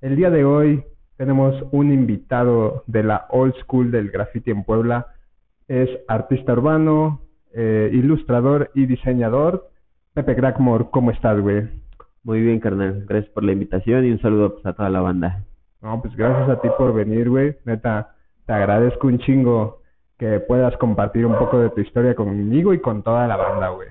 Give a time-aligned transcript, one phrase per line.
[0.00, 0.84] El día de hoy
[1.16, 5.08] tenemos un invitado de la old school del graffiti en Puebla.
[5.66, 7.20] Es artista urbano,
[7.52, 9.70] eh, ilustrador y diseñador.
[10.14, 11.68] Pepe Crackmore, ¿cómo estás, güey?
[12.22, 13.04] Muy bien, carnal.
[13.08, 15.42] Gracias por la invitación y un saludo pues, a toda la banda.
[15.82, 17.56] No, pues gracias a ti por venir, güey.
[17.64, 18.14] Neta,
[18.46, 19.80] te agradezco un chingo
[20.16, 23.88] que puedas compartir un poco de tu historia conmigo y con toda la banda, güey.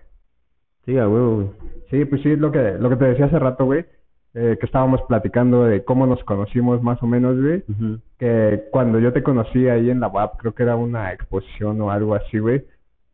[0.85, 1.49] Sí, a huevo, güey.
[1.91, 3.85] Sí, pues sí, lo que, lo que te decía hace rato, güey.
[4.37, 7.63] Eh, que estábamos platicando de cómo nos conocimos más o menos, güey.
[8.19, 11.89] Que cuando yo te conocí ahí en la UAP, creo que era una exposición o
[11.89, 12.65] algo así, güey.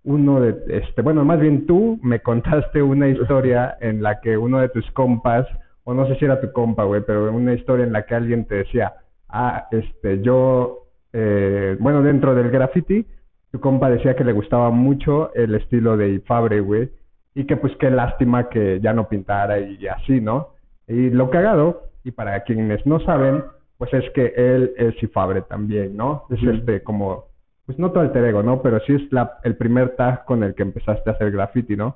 [0.04, 4.62] Uno de, este, bueno, más bien tú me contaste una historia en la que uno
[4.62, 5.46] de tus compas,
[5.84, 8.46] o no sé si era tu compa, güey, pero una historia en la que alguien
[8.46, 8.96] te decía,
[9.30, 13.06] ah, este, yo, eh, bueno, dentro del graffiti,
[13.52, 16.90] tu compa decía que le gustaba mucho el estilo de Ifabre, güey,
[17.36, 20.60] y que pues qué lástima que ya no pintara y así, ¿no?
[20.92, 23.44] Y lo cagado, y para quienes no saben,
[23.78, 26.26] pues es que él es Ifabre también, ¿no?
[26.30, 27.26] Es este como,
[27.66, 28.62] pues no tu alter ego, ¿no?
[28.62, 31.96] Pero sí es la, el primer tag con el que empezaste a hacer graffiti, ¿no?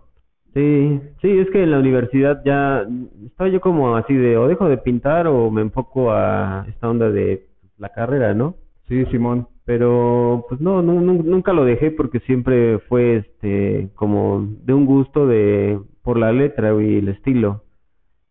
[0.53, 2.87] Sí, sí, es que en la universidad ya
[3.25, 7.09] estaba yo como así de o dejo de pintar o me enfoco a esta onda
[7.11, 7.45] de
[7.77, 8.55] la carrera, ¿no?
[8.87, 9.47] Sí, Simón.
[9.65, 15.27] Pero pues no, nu- nunca lo dejé porque siempre fue este como de un gusto
[15.27, 17.63] de por la letra y el estilo.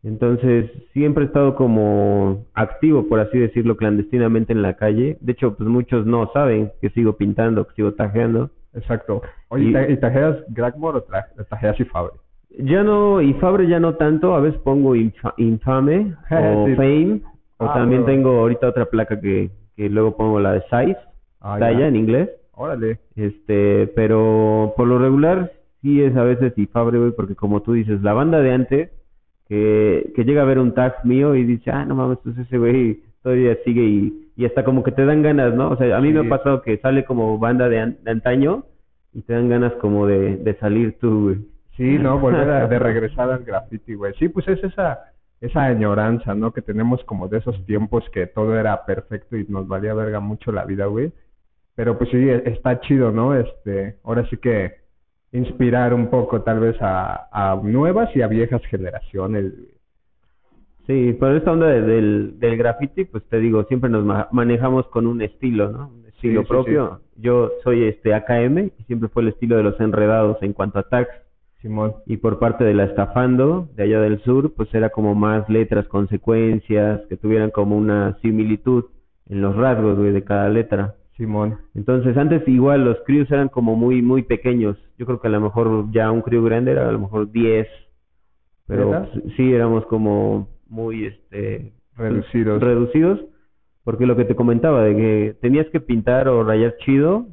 [0.05, 5.17] Entonces, siempre he estado como activo, por así decirlo, clandestinamente en la calle.
[5.21, 8.51] De hecho, pues muchos no saben que sigo pintando, que sigo tajeando.
[8.75, 9.23] Exacto.
[9.49, 12.13] Oye, Y- ¿y, ta- y tajeas Gragmore o tra- tajeas Ifabre?
[12.59, 16.75] Ya no, y Fabre ya no tanto, a veces pongo infa- Infame o Sí.
[16.77, 17.21] Fame,
[17.59, 18.15] o Ah, también bueno.
[18.17, 20.97] tengo ahorita otra placa que, que luego pongo la de Size,
[21.41, 21.89] Ah, talla ya.
[21.89, 22.31] en inglés.
[22.53, 22.99] Órale.
[23.17, 25.51] Este, pero por lo regular
[25.83, 28.91] sí es a veces y Fabre, güey, porque como tú dices, la banda de antes,
[29.49, 32.59] que, que llega a ver un tag mío y dice, ah, no mames, pues ese
[32.59, 35.71] güey todavía sigue y, y hasta como que te dan ganas, ¿no?
[35.71, 38.65] O sea, a mí me ha pasado que sale como banda de, an- de antaño
[39.13, 41.37] y te dan ganas como de, de salir tú, güey.
[41.77, 44.15] Sí, no, volver a de regresar al graffiti, güey.
[44.19, 45.11] Sí, pues es esa
[45.41, 46.53] esa añoranza, ¿no?
[46.53, 50.53] Que tenemos como de esos tiempos que todo era perfecto y nos valía verga mucho
[50.53, 51.13] la vida, güey.
[51.75, 53.35] Pero pues sí, e- está chido, ¿no?
[53.35, 54.84] Este, ahora sí que
[55.35, 59.53] inspirar un poco tal vez a, a nuevas y a viejas generaciones.
[60.87, 64.87] Sí, pero esta onda de- del, del graffiti, pues te digo, siempre nos ma- manejamos
[64.89, 65.89] con un estilo, ¿no?
[65.89, 67.01] Un estilo sí, propio.
[67.17, 70.83] Yo soy este AKM y siempre fue el estilo de los enredados en cuanto a
[70.85, 71.11] tags.
[71.63, 71.95] Simón.
[72.05, 75.89] Y por parte de la estafando, de allá del sur, pues era como más letras,
[75.89, 78.85] consecuencias, que tuvieran como una similitud
[79.31, 80.95] en los rasgos, güey, de cada letra.
[81.17, 81.59] Simón.
[81.75, 84.77] Entonces, antes igual los crews eran como muy, muy pequeños.
[84.99, 87.69] Yo creo que a lo mejor ya un crew grande era a lo mejor 10.
[88.67, 91.73] Pero pues, sí, éramos como muy, este...
[91.97, 92.61] Reducidos.
[92.63, 93.21] Reducidos.
[93.85, 97.27] Porque lo que te comentaba, de que tenías que pintar o rayar chido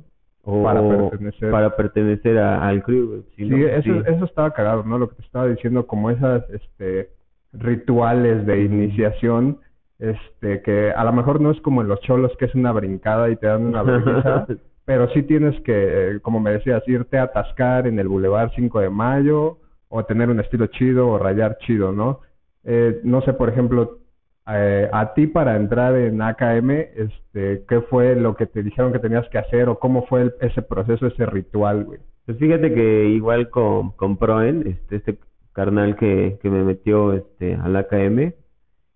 [0.44, 1.50] o Para pertenecer.
[1.52, 3.24] para pertenecer a- al crew.
[3.36, 4.02] Si Sí, no, eso, sí.
[4.08, 4.98] eso estaba cagado, ¿no?
[5.00, 7.10] Lo que te estaba diciendo, como esas, este,
[7.54, 9.60] rituales de iniciación,
[10.02, 13.30] este, que a lo mejor no es como en los cholos, que es una brincada
[13.30, 14.46] y te dan una vergüenza,
[14.86, 18.80] pero sí tienes que, eh, como me decías, irte a atascar en el Boulevard 5
[18.82, 22.20] de Mayo, o tener un estilo chido, o rayar chido, ¿no?
[22.64, 24.00] Eh, no sé, por ejemplo,
[24.48, 29.00] eh, a ti para entrar en AKM, este, ¿qué fue lo que te dijeron que
[29.00, 32.00] tenías que hacer, o cómo fue el- ese proceso, ese ritual, güey?
[32.26, 35.18] Pues fíjate que igual con, con Proen, este, este
[35.54, 38.34] carnal que, que me metió este, al AKM,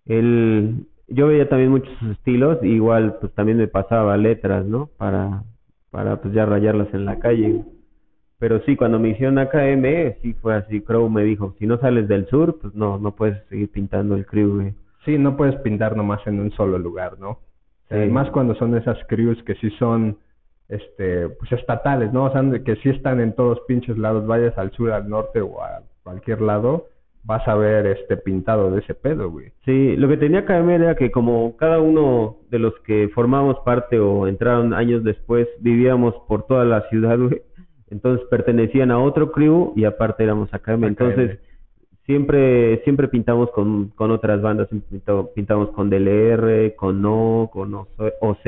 [0.06, 4.90] él, yo veía también muchos estilos, igual pues también me pasaba letras, ¿no?
[4.98, 5.44] Para,
[5.92, 7.64] para pues ya rayarlas en la calle.
[8.38, 12.08] Pero sí, cuando me hicieron AKM, sí fue así, Crow me dijo, si no sales
[12.08, 14.74] del sur, pues no, no puedes seguir pintando el crew, güey.
[15.06, 17.40] Sí, no puedes pintar nomás en un solo lugar, ¿no?
[17.90, 17.96] Sí.
[17.96, 20.18] Eh, más cuando son esas crews que sí son,
[20.68, 22.26] este, pues estatales, ¿no?
[22.26, 25.62] O sea, que sí están en todos pinches lados, vayas al sur, al norte o
[25.64, 26.88] a cualquier lado,
[27.26, 29.52] vas a ver este pintado de ese pedo, güey.
[29.66, 34.00] Sí, lo que tenía KM era que como cada uno de los que formamos parte
[34.00, 37.42] o entraron años después, vivíamos por toda la ciudad, güey.
[37.90, 40.84] Entonces pertenecían a otro crew y aparte éramos AKM.
[40.86, 41.40] Entonces
[42.06, 47.90] siempre siempre pintamos con, con otras bandas, pinto- pintamos con DLR, con No, con OZ,
[48.22, 48.46] OZ,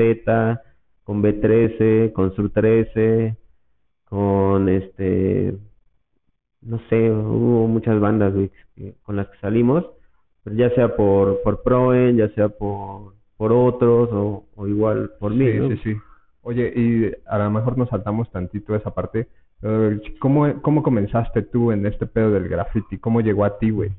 [1.02, 3.36] con B13, con Sur 13,
[4.04, 5.54] con este
[6.60, 9.84] no sé, hubo muchas bandas güey, que- con las que salimos,
[10.44, 15.50] ya sea por, por Proen, ya sea por, por otros o, o igual por mí,
[15.50, 15.68] Sí, ¿no?
[15.70, 15.96] sí, sí.
[16.42, 19.26] Oye, y a lo mejor nos saltamos tantito esa parte,
[20.20, 22.96] ¿cómo, cómo comenzaste tú en este pedo del graffiti?
[22.98, 23.90] ¿Cómo llegó a ti, güey?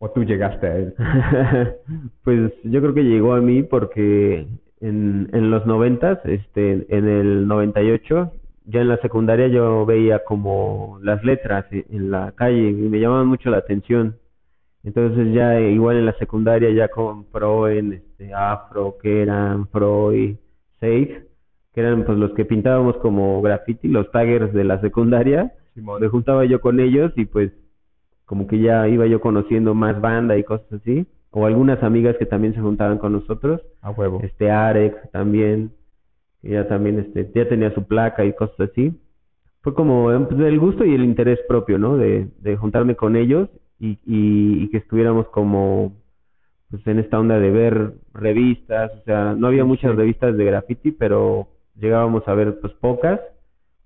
[0.00, 0.94] ¿O tú llegaste a él?
[2.24, 4.46] pues yo creo que llegó a mí porque
[4.80, 8.32] en, en los noventas, este, en el 98,
[8.68, 13.26] ya en la secundaria yo veía como las letras en la calle y me llamaban
[13.26, 14.16] mucho la atención.
[14.84, 20.36] Entonces ya igual en la secundaria ya compró en este Afro, que eran Freud,
[20.80, 21.26] Safe,
[21.72, 25.52] que eran pues los que pintábamos como graffiti, los taggers de la secundaria.
[25.74, 27.52] Me juntaba yo con ellos y pues
[28.26, 31.06] como que ya iba yo conociendo más banda y cosas así.
[31.30, 33.62] O algunas amigas que también se juntaban con nosotros.
[33.80, 34.20] A huevo.
[34.22, 35.72] Este Arex también.
[36.42, 38.92] Ella también este, ya tenía su placa y cosas así.
[39.62, 41.96] Fue como pues, el gusto y el interés propio, ¿no?
[41.96, 43.48] De, de juntarme con ellos
[43.80, 45.92] y, y, que estuviéramos como
[46.70, 50.92] pues en esta onda de ver revistas, o sea, no había muchas revistas de graffiti,
[50.92, 53.20] pero llegábamos a ver pues pocas,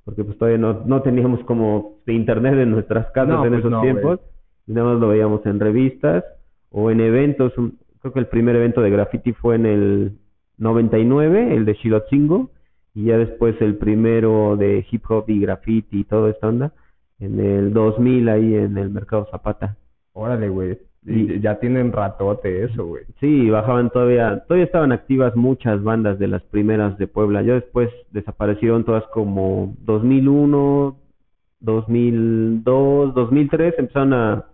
[0.05, 4.21] porque pues todavía no, no teníamos como internet en nuestras casas en pues esos tiempos,
[4.67, 6.25] y nada más lo veíamos en revistas
[6.71, 7.53] o en eventos,
[8.01, 10.19] creo que el primer evento de graffiti fue en el
[10.59, 12.51] 99, el de Shilotzingo,
[12.95, 16.73] y ya después el primero de hip hop y graffiti y toda esta onda,
[17.21, 19.77] en el 2000 ahí en el Mercado Zapata.
[20.13, 20.79] Órale, güey.
[21.05, 23.05] Y ya tienen ratote eso, güey.
[23.19, 27.43] Sí, bajaban todavía, todavía estaban activas muchas bandas de las primeras de Puebla.
[27.43, 30.97] Ya después desaparecieron todas como 2001,
[31.61, 34.45] 2002, 2003, empezaron a,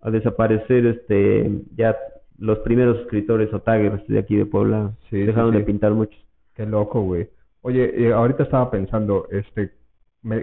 [0.00, 1.96] a desaparecer este ya
[2.42, 4.92] los primeros escritores o taggers de aquí de Puebla.
[5.08, 6.20] Sí, dejaron de pintar muchos.
[6.54, 7.28] Qué loco, güey.
[7.62, 9.72] Oye, eh, ahorita estaba pensando, este,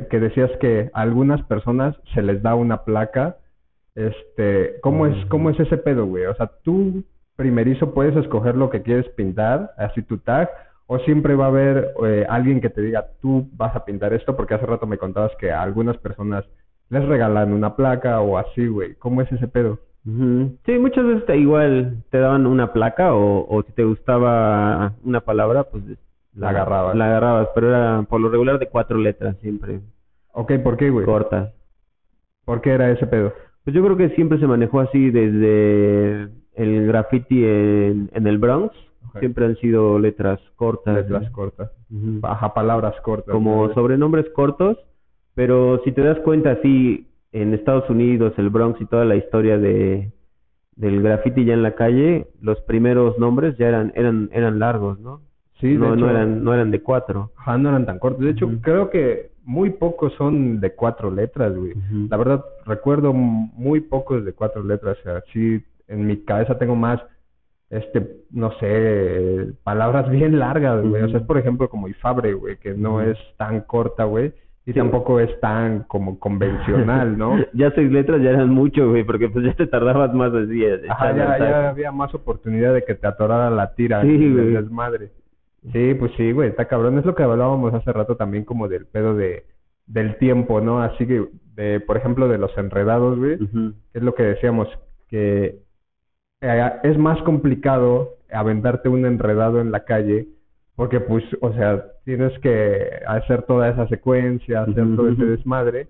[0.10, 3.38] que decías que a algunas personas se les da una placa
[3.96, 6.25] este, ¿cómo es, cómo es ese pedo, güey?
[6.25, 7.04] O sea, tú
[7.36, 10.50] primerizo puedes escoger lo que quieres pintar, así tu tag,
[10.88, 14.36] o siempre va a haber eh, alguien que te diga, tú vas a pintar esto,
[14.36, 16.46] porque hace rato me contabas que a algunas personas
[16.90, 18.96] les regalan una placa o así, güey.
[18.96, 19.80] ¿Cómo es ese pedo?
[20.66, 25.22] Sí, muchas veces te, igual te daban una placa o, o si te gustaba una
[25.22, 25.84] palabra, pues
[26.36, 26.96] la agarrabas.
[26.96, 29.82] La agarrabas, pero era por lo regular de cuatro letras siempre.
[30.34, 31.06] Ok, ¿por qué, güey?
[31.06, 31.54] Cortas.
[32.46, 33.34] ¿Por qué era ese pedo?
[33.64, 38.74] Pues yo creo que siempre se manejó así desde el graffiti en, en el Bronx.
[39.20, 40.96] Siempre han sido letras cortas.
[40.96, 41.72] Letras cortas.
[41.90, 43.34] Baja palabras cortas.
[43.34, 44.78] Como sobrenombres cortos.
[45.36, 49.58] Pero si te das cuenta, sí, en Estados Unidos, el Bronx y toda la historia
[49.58, 50.12] de
[50.76, 55.22] del graffiti ya en la calle, los primeros nombres ya eran eran eran largos, ¿no?
[55.60, 57.31] Sí, no, no eran no eran de cuatro.
[57.36, 58.24] Ajá, no eran tan cortos.
[58.24, 61.74] De hecho, creo que muy pocos son de cuatro letras, güey.
[62.10, 64.98] La verdad, recuerdo muy pocos de cuatro letras.
[65.00, 67.02] O sea, sí, en mi cabeza tengo más,
[67.70, 71.02] este, no sé, palabras bien largas, güey.
[71.02, 74.34] O sea, es por ejemplo como Ifabre, güey, que no es tan corta, güey.
[74.66, 77.38] Y tampoco es tan como convencional, ¿no?
[77.54, 80.64] ya seis letras ya eran mucho, güey, porque pues ya te tardabas más así.
[80.88, 84.02] Ajá, ya, ya, había más oportunidad de que te atorara la tira.
[84.04, 84.54] Sí, güey.
[84.54, 85.12] Desmadre.
[85.74, 87.00] Sí, pues sí, güey, está cabrón.
[87.00, 89.44] Es lo que hablábamos hace rato también como del pedo de
[89.90, 90.82] del tiempo, ¿no?
[90.82, 93.40] Así que, de, por ejemplo, de los enredados, güey,
[93.94, 94.68] es lo que decíamos,
[95.10, 95.64] que
[96.42, 100.28] eh, es más complicado aventarte un enredado en la calle,
[100.80, 105.90] porque pues, o sea, tienes que hacer toda esa secuencia, hacer todo ese desmadre,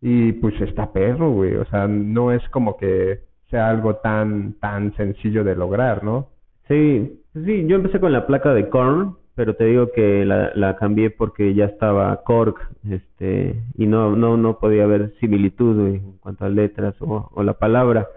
[0.00, 3.20] y pues está perro, güey, o sea, no es como que
[3.50, 6.30] sea algo tan, tan sencillo de lograr, ¿no?
[6.66, 10.76] Sí, sí, yo empecé con la placa de Korn, pero te digo que la, la
[10.76, 12.54] cambié porque ya estaba Korg,
[12.88, 17.52] este, y no, no, no podía haber similitud en cuanto a letras o, o la
[17.52, 18.08] palabra.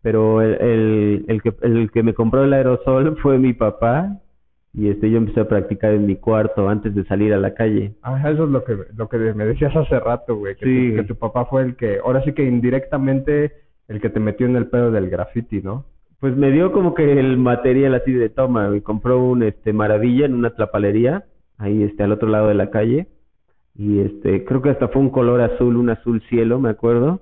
[0.00, 4.22] Pero el, el, el, que, el que me compró el aerosol fue mi papá,
[4.74, 7.94] y este yo empecé a practicar en mi cuarto antes de salir a la calle.
[8.02, 10.90] Ah, eso es lo que lo que me decías hace rato, güey, que, sí.
[10.90, 13.52] tu, que tu papá fue el que, ahora sí que indirectamente
[13.88, 15.84] el que te metió en el pedo del graffiti, ¿no?
[16.24, 20.24] pues me dio como que el material así de toma, y compró un este maravilla
[20.24, 21.26] en una tlapalería,
[21.58, 23.08] ahí este al otro lado de la calle,
[23.74, 27.20] y este creo que hasta fue un color azul, un azul cielo, me acuerdo,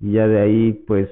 [0.00, 1.08] y ya de ahí pues,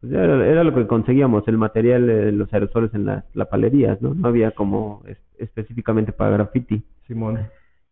[0.00, 4.14] pues era, lo que conseguíamos, el material de los aerosoles en las tlapalerías, ¿no?
[4.14, 5.02] No había como
[5.38, 6.82] específicamente para graffiti.
[7.06, 7.38] Simón.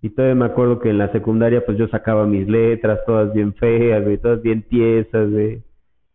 [0.03, 3.55] Y todavía me acuerdo que en la secundaria pues yo sacaba mis letras, todas bien
[3.55, 5.63] feas, todas bien tiesas, de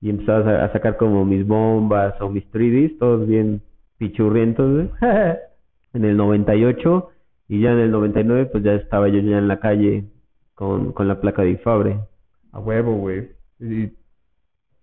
[0.02, 3.62] y empezaba a, sacar como mis bombas o mis 3 todos bien
[3.98, 4.90] pichurrientos,
[5.94, 7.10] en el 98
[7.50, 10.06] y ya en el 99 pues ya estaba yo ya en la calle
[10.56, 12.00] con, con la placa de Ifabre.
[12.52, 13.30] A huevo, güey.
[13.60, 13.92] Y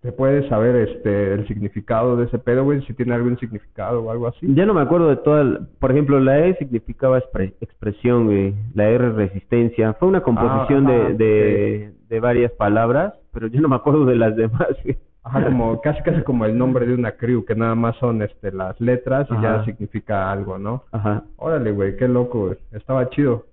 [0.01, 2.83] ¿Te puedes saber este el significado de ese pedo, güey?
[2.87, 4.47] Si tiene algún significado o algo así.
[4.55, 5.61] Ya no me acuerdo de toda...
[5.81, 8.55] Por ejemplo, la E significaba expresión, güey.
[8.75, 9.95] La R resistencia.
[9.95, 14.17] Fue una composición ah, de, de, de varias palabras, pero yo no me acuerdo de
[14.17, 14.97] las demás, güey.
[15.25, 18.51] Ajá, como casi casi como el nombre de una crew, que nada más son este
[18.51, 20.85] las letras y ya significa algo, ¿no?
[20.91, 21.25] Ajá.
[21.37, 22.57] Órale, güey, qué loco, güey.
[22.73, 23.45] Estaba chido.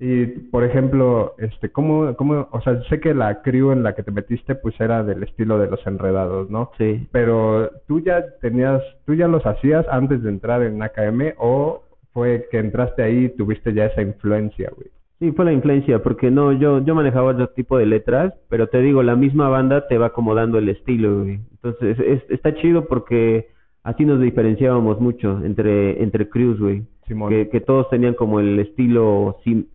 [0.00, 4.04] Y, por ejemplo, este, ¿cómo, cómo, o sea, sé que la crew en la que
[4.04, 6.70] te metiste, pues era del estilo de los enredados, ¿no?
[6.78, 7.08] Sí.
[7.10, 12.46] Pero, ¿tú ya tenías, tú ya los hacías antes de entrar en AKM o fue
[12.50, 14.88] que entraste ahí y tuviste ya esa influencia, güey?
[15.18, 18.80] Sí, fue la influencia, porque no, yo, yo manejaba otro tipo de letras, pero te
[18.80, 21.40] digo, la misma banda te va acomodando el estilo, güey.
[21.50, 23.48] Entonces, es, está chido porque
[23.82, 26.84] así nos diferenciábamos mucho entre, entre crews, güey.
[27.30, 29.66] Que, que todos tenían como el estilo sim-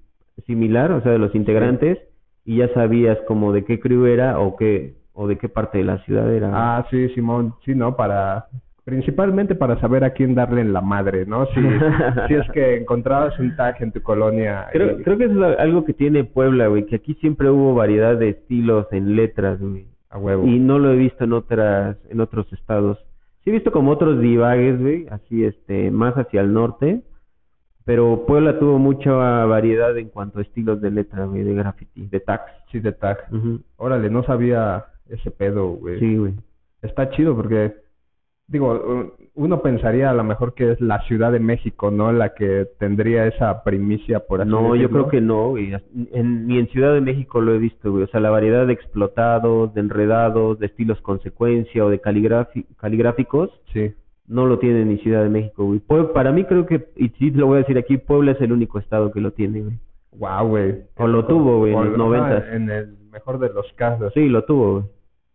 [0.46, 2.00] similar, o sea, de los integrantes,
[2.46, 5.84] y ya sabías como de qué crew era o qué, o de qué parte de
[5.86, 6.50] la ciudad era.
[6.54, 7.96] Ah, sí, Simón, sí, ¿no?
[7.96, 8.48] Para,
[8.84, 11.46] principalmente para saber a quién darle en la madre, ¿no?
[11.48, 11.54] Si,
[12.28, 14.68] si es que encontrabas un tag en tu colonia.
[14.74, 17.76] Creo, y- creo que eso es algo que tiene Puebla, güey, que aquí siempre hubo
[17.76, 19.86] variedad de estilos en letras, güey.
[20.10, 20.46] A huevo.
[20.46, 23.00] Y no lo he visto en otras, en otros estados.
[23.44, 27.02] Sí he visto como otros divagues, güey, así, este, más hacia el norte.
[27.86, 29.12] Pero Puebla tuvo mucha
[29.46, 32.52] variedad en cuanto a estilos de letra, güey, de graffiti, de tags.
[32.72, 33.28] Sí, de tag.
[33.32, 33.62] Ujú.
[33.78, 36.00] Órale, no sabía ese pedo, güey.
[36.00, 36.34] Sí, güey.
[36.82, 37.76] Está chido porque,
[38.48, 42.12] digo, uno pensaría a lo mejor que es la Ciudad de México, ¿no?
[42.12, 45.74] La que tendría esa primicia, por así No, yo creo que no, güey.
[46.12, 48.04] En, ni en Ciudad de México lo he visto, güey.
[48.04, 53.94] O sea, la variedad de explotados, de enredados, de estilos consecuencia o de caligráficos, Sí.
[54.28, 55.80] No lo tiene ni Ciudad de México, güey.
[56.14, 58.80] Para mí creo que, y sí lo voy a decir aquí, Puebla es el único
[58.80, 59.80] estado que lo tiene, güey.
[60.18, 60.76] Wow, güey.
[60.98, 62.54] O lo tuvo, güey, en los ajá, noventas.
[62.54, 64.14] En el mejor de los casos.
[64.14, 64.86] Sí, lo tuvo, güey.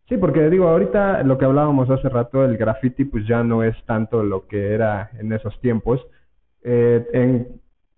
[0.09, 3.77] Sí, porque digo, ahorita lo que hablábamos hace rato, el graffiti pues ya no es
[3.85, 6.01] tanto lo que era en esos tiempos.
[6.63, 7.49] Eh, en,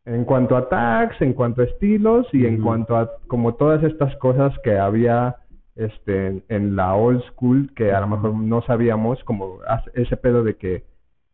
[0.07, 4.17] en cuanto a tags, en cuanto a estilos y en cuanto a como todas estas
[4.17, 5.37] cosas que había
[5.77, 9.59] este en, en la old school que a lo mejor no sabíamos, como
[9.95, 10.85] ese pedo de que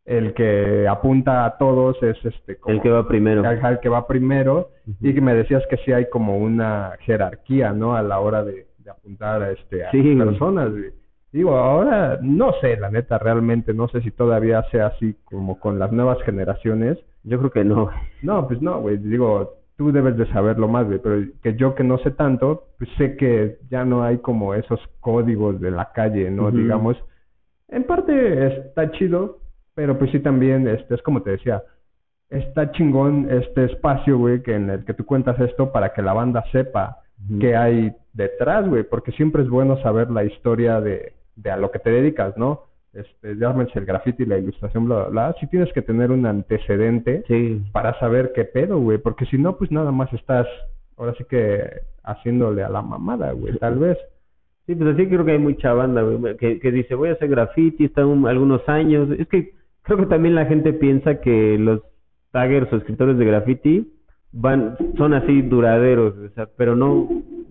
[0.04, 3.42] el que apunta a todos es este como El que va primero.
[3.44, 7.96] El que va primero y que me decías que sí hay como una jerarquía, ¿no?
[7.96, 10.70] A la hora de, de apuntar a, este, a Sí, personas.
[11.32, 15.78] Digo, ahora no sé, la neta, realmente no sé si todavía sea así como con
[15.78, 16.98] las nuevas generaciones.
[17.24, 17.90] Yo creo que no.
[18.22, 18.98] No, pues no, güey.
[18.98, 20.98] Digo, tú debes de saberlo más, güey.
[20.98, 24.80] Pero que yo que no sé tanto, pues sé que ya no hay como esos
[25.00, 26.50] códigos de la calle, ¿no?
[26.50, 26.96] Digamos,
[27.68, 29.38] en parte está chido,
[29.74, 31.62] pero pues sí también, este, es como te decía,
[32.30, 36.12] está chingón este espacio, güey, que en el que tú cuentas esto para que la
[36.12, 37.40] banda sepa Ujú.
[37.40, 41.70] qué hay detrás, güey, porque siempre es bueno saber la historia de, de a lo
[41.70, 42.64] que te dedicas, ¿no?
[42.96, 45.34] Este, llámese el graffiti, la ilustración, bla, bla, bla.
[45.40, 47.62] Sí tienes que tener un antecedente Sí.
[47.72, 50.46] para saber qué pedo, güey, porque si no, pues nada más estás,
[50.96, 51.62] ahora sí que
[52.04, 53.98] haciéndole a la mamada, güey, tal vez.
[54.66, 57.28] Sí, pues así creo que hay mucha banda, güey, que, que dice, voy a hacer
[57.28, 59.08] graffiti, está un- algunos años.
[59.18, 61.82] Es que creo que también la gente piensa que los
[62.32, 63.92] taggers o escritores de graffiti
[64.32, 67.08] van, son así duraderos, o sea, pero no,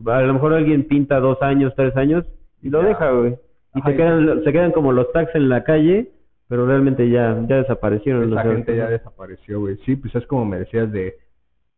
[0.08, 2.26] a lo mejor alguien pinta dos años, tres años
[2.62, 2.88] y lo Ya.
[2.90, 3.36] deja, güey.
[3.76, 6.12] Y se quedan, se quedan como los tags en la calle,
[6.48, 8.32] pero realmente ya, ya desaparecieron.
[8.32, 9.78] Sea, gente ya desapareció, güey.
[9.86, 11.16] Sí, pues es como me decías de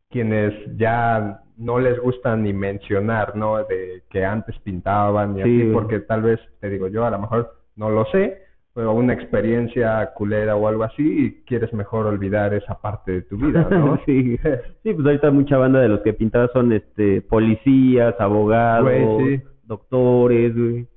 [0.10, 3.58] quienes ya no les gusta ni mencionar, ¿no?
[3.64, 7.20] De que antes pintaban y Sí, así, porque tal vez, te digo yo, a lo
[7.20, 8.42] mejor no lo sé,
[8.74, 13.38] pero una experiencia culera o algo así y quieres mejor olvidar esa parte de tu
[13.38, 14.00] vida, ¿no?
[14.06, 14.38] sí.
[14.84, 19.44] sí, pues ahorita mucha banda de los que pintaban son este policías, abogados, Güey, sí.
[19.64, 20.88] doctores, güey.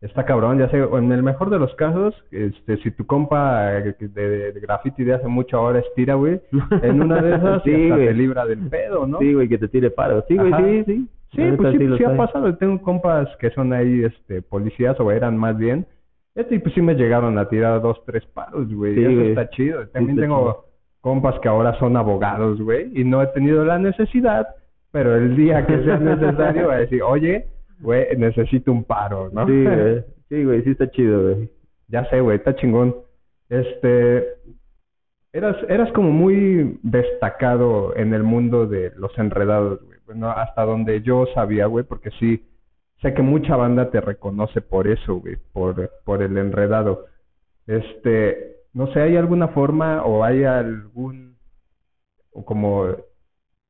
[0.00, 3.96] Está cabrón, ya sé, en el mejor de los casos, este, si tu compa eh,
[3.98, 6.40] de, de graffiti de hace mucho ahora estira, güey,
[6.82, 9.18] en una de esas Sí, hasta te libra del pedo, ¿no?
[9.18, 10.24] Sí, güey, que te tire paro.
[10.28, 11.08] Sí, güey, sí, sí.
[11.34, 12.16] Sí, pues sí, sí ha hay.
[12.16, 12.56] pasado.
[12.56, 15.84] Tengo compas que son ahí, este, policías o eran más bien.
[16.36, 18.94] Este, y pues sí me llegaron a tirar dos, tres paros, güey.
[18.94, 19.28] Sí, Eso güey.
[19.30, 19.88] está chido.
[19.88, 20.64] También está tengo chido.
[21.00, 24.46] compas que ahora son abogados, güey, y no he tenido la necesidad,
[24.92, 27.46] pero el día que sea necesario a decir, oye,
[27.80, 29.46] güey, necesito un paro, ¿no?
[29.46, 30.04] Sí, güey.
[30.28, 31.50] Sí, güey, sí está chido, güey.
[31.88, 32.94] Ya sé, güey, está chingón.
[33.48, 34.26] Este,
[35.32, 39.98] eras, eras como muy destacado en el mundo de los enredados, güey.
[40.06, 42.44] Bueno, hasta donde yo sabía, güey, porque sí,
[43.02, 47.06] sé que mucha banda te reconoce por eso, güey, por, por el enredado.
[47.66, 51.36] Este, no sé, ¿hay alguna forma o hay algún,
[52.32, 52.86] o como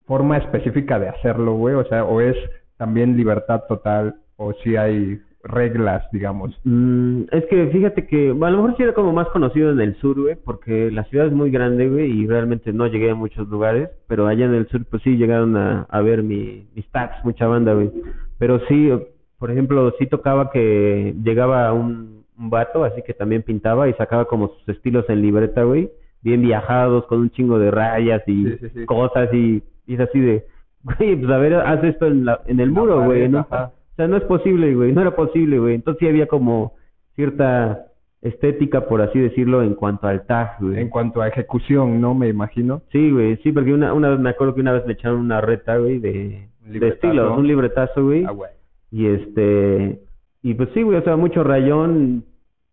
[0.07, 1.75] forma específica de hacerlo, güey?
[1.75, 2.37] O sea, o es
[2.79, 6.59] también libertad total, o si hay reglas, digamos.
[6.65, 9.97] Mm, es que fíjate que a lo mejor sí era como más conocido en el
[9.97, 13.49] sur, güey, porque la ciudad es muy grande, güey, y realmente no llegué a muchos
[13.49, 17.25] lugares, pero allá en el sur pues sí llegaron a, a ver mi, mis tags,
[17.25, 17.91] mucha banda, güey.
[18.39, 18.91] Pero sí,
[19.39, 24.25] por ejemplo, sí tocaba que llegaba un, un vato, así que también pintaba y sacaba
[24.27, 28.57] como sus estilos en libreta, güey, bien viajados, con un chingo de rayas y Sí,
[28.61, 28.87] sí, sí.
[28.87, 30.45] cosas y, y es así de,
[30.83, 33.41] güey, pues a ver, haz esto en, la, en el muro, güey, ¿no?
[33.51, 33.73] ajá.
[33.93, 35.75] O sea, no es posible, güey, no era posible, güey.
[35.75, 36.75] Entonces sí había como
[37.17, 37.87] cierta
[38.23, 40.79] estética, por así decirlo, en cuanto al tag, güey.
[40.81, 42.15] En cuanto a ejecución, ¿no?
[42.15, 42.83] Me imagino.
[42.93, 45.41] Sí, güey, sí, porque una, una vez me acuerdo que una vez me echaron una
[45.41, 48.25] reta, güey, de, de estilo, un libretazo, güey.
[48.25, 48.51] Ah, güey.
[48.91, 50.01] Y este,
[50.43, 52.25] y pues sí, güey, o sea, mucho rayón,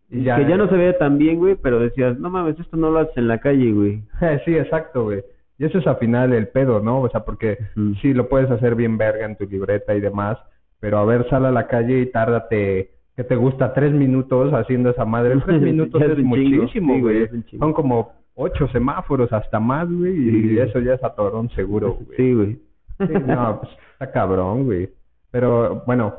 [0.10, 2.90] ya- que ya no se veía tan bien, güey, pero decías, no mames, esto no
[2.92, 4.04] lo haces en la calle, güey.
[4.46, 5.24] Sí, exacto, güey.
[5.58, 7.02] Y eso es al final el pedo, ¿no?
[7.02, 7.58] O sea, porque
[8.02, 10.38] sí lo puedes hacer bien verga en tu libreta y demás,
[10.80, 13.74] pero a ver, sal a la calle y tárdate, ¿qué te gusta?
[13.74, 15.36] Tres minutos haciendo esa madre.
[15.46, 17.30] Tres minutos es muchísimo, güey.
[17.58, 22.18] Son como ocho semáforos hasta más, güey, y eso ya es atorón seguro, güey.
[22.18, 22.60] Sí, güey.
[23.08, 24.90] Sí, no, pues está cabrón, güey.
[25.32, 26.16] Pero bueno,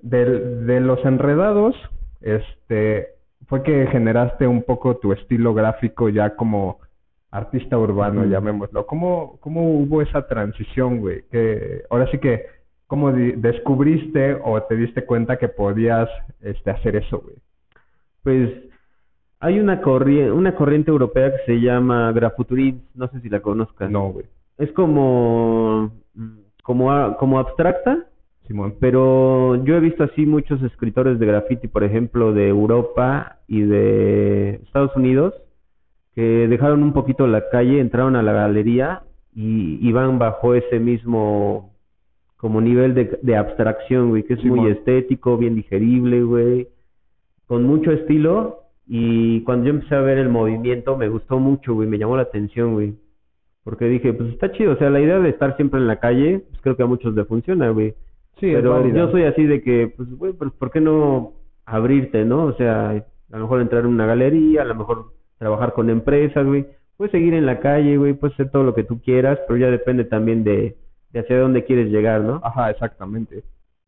[0.00, 1.74] del- de los enredados,
[2.20, 3.08] este,
[3.46, 6.78] fue que generaste un poco tu estilo gráfico ya como
[7.30, 8.86] artista urbano, llamémoslo.
[8.86, 11.24] ¿Cómo, cómo hubo esa transición, güey?
[11.30, 12.46] Que ahora sí que,
[12.86, 16.08] ¿cómo descubriste o te diste cuenta que podías
[16.40, 17.36] este, hacer eso, güey?
[18.22, 18.50] Pues
[19.40, 23.90] hay una corriente, una corriente europea que se llama Grafuturism, no sé si la conozcas.
[23.90, 24.26] No, güey.
[24.58, 25.92] Es como,
[26.62, 28.06] como, como abstracta,
[28.46, 28.74] Simón.
[28.80, 34.60] pero yo he visto así muchos escritores de graffiti, por ejemplo, de Europa y de
[34.64, 35.34] Estados Unidos,
[36.16, 39.02] que dejaron un poquito la calle, entraron a la galería
[39.34, 41.74] y, y van bajo ese mismo
[42.38, 46.68] como nivel de, de abstracción, güey, que es muy estético, bien digerible, güey,
[47.46, 48.62] con mucho estilo.
[48.86, 52.22] Y cuando yo empecé a ver el movimiento, me gustó mucho, güey, me llamó la
[52.22, 52.94] atención, güey.
[53.62, 56.44] Porque dije, pues está chido, o sea, la idea de estar siempre en la calle,
[56.48, 57.90] pues creo que a muchos le funciona, güey.
[58.40, 61.32] Sí, Pero yo soy así de que, pues, güey, pues, ¿por qué no
[61.66, 62.44] abrirte, no?
[62.44, 66.44] O sea, a lo mejor entrar en una galería, a lo mejor trabajar con empresas,
[66.46, 66.66] güey.
[66.96, 69.70] Puedes seguir en la calle, güey, puedes hacer todo lo que tú quieras, pero ya
[69.70, 70.76] depende también de,
[71.12, 72.40] de hacia dónde quieres llegar, ¿no?
[72.42, 73.42] Ajá, exactamente.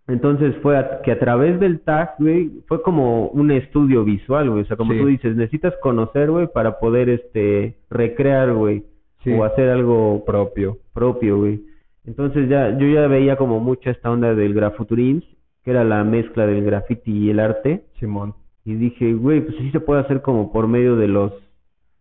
[0.07, 4.63] Entonces fue a- que a través del tag, güey, fue como un estudio visual, güey.
[4.63, 4.99] O sea, como Sí.
[5.01, 8.85] tú dices, necesitas conocer, güey, para poder, este, recrear, güey,
[9.25, 9.33] Sí.
[9.33, 10.79] o hacer algo Propio.
[10.95, 11.61] propio, güey.
[12.07, 15.25] Entonces ya, yo ya veía como mucha esta onda del grafuturins,
[15.63, 18.33] que era la mezcla del graffiti y el arte, Simón.
[18.71, 21.33] Y dije, güey, pues sí se puede hacer como por medio de los,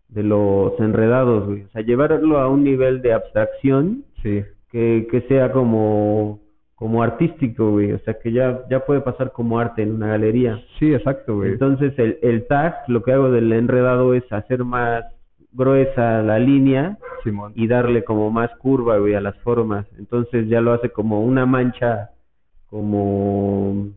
[0.09, 1.63] de los enredados, güey.
[1.63, 4.43] O sea, llevarlo a un nivel de abstracción Sí.
[4.71, 6.39] que, que sea como,
[6.75, 7.93] como artístico, güey.
[7.93, 10.61] O sea, que ya, ya puede pasar como arte en una galería.
[10.77, 11.51] Sí, exacto, güey.
[11.53, 15.05] Entonces el, el tag, lo que hago del enredado es hacer más
[15.53, 17.53] gruesa la línea Simón.
[17.55, 19.85] y darle como más curva, güey, a las formas.
[19.97, 22.09] Entonces ya lo hace como una mancha
[22.69, 23.87] como,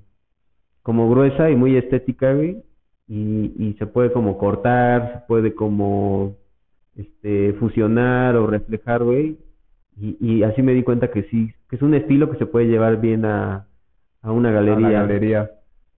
[0.82, 2.62] como gruesa y muy estética, güey.
[3.08, 6.36] Y, y se puede como cortar, se puede como
[6.96, 9.36] este fusionar o reflejar, güey.
[10.00, 12.66] Y, y así me di cuenta que sí, que es un estilo que se puede
[12.68, 13.66] llevar bien a,
[14.22, 15.00] a una a la galería.
[15.00, 15.50] galería.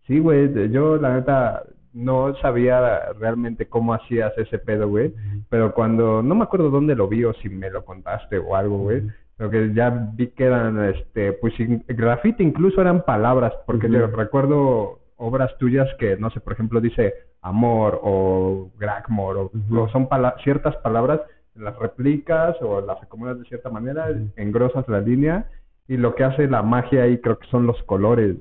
[0.07, 5.12] Sí, güey, yo la neta no sabía realmente cómo hacías ese pedo, güey,
[5.49, 8.79] pero cuando, no me acuerdo dónde lo vi o si me lo contaste o algo,
[8.79, 9.03] güey,
[9.42, 11.52] Pero que ya vi que eran, este, pues
[11.88, 17.12] graffiti incluso eran palabras, porque yo recuerdo obras tuyas que, no sé, por ejemplo, dice
[17.40, 21.20] amor o gragmor o, o son pala- ciertas palabras,
[21.57, 25.46] las replicas o las acomodas de cierta manera, engrosas la línea
[25.88, 28.37] y lo que hace la magia ahí creo que son los colores,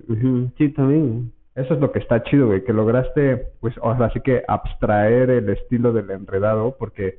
[0.59, 1.31] Sí, también.
[1.55, 5.49] Eso es lo que está chido, güey, que lograste, pues, ahora sí que abstraer el
[5.49, 7.17] estilo del enredado, porque,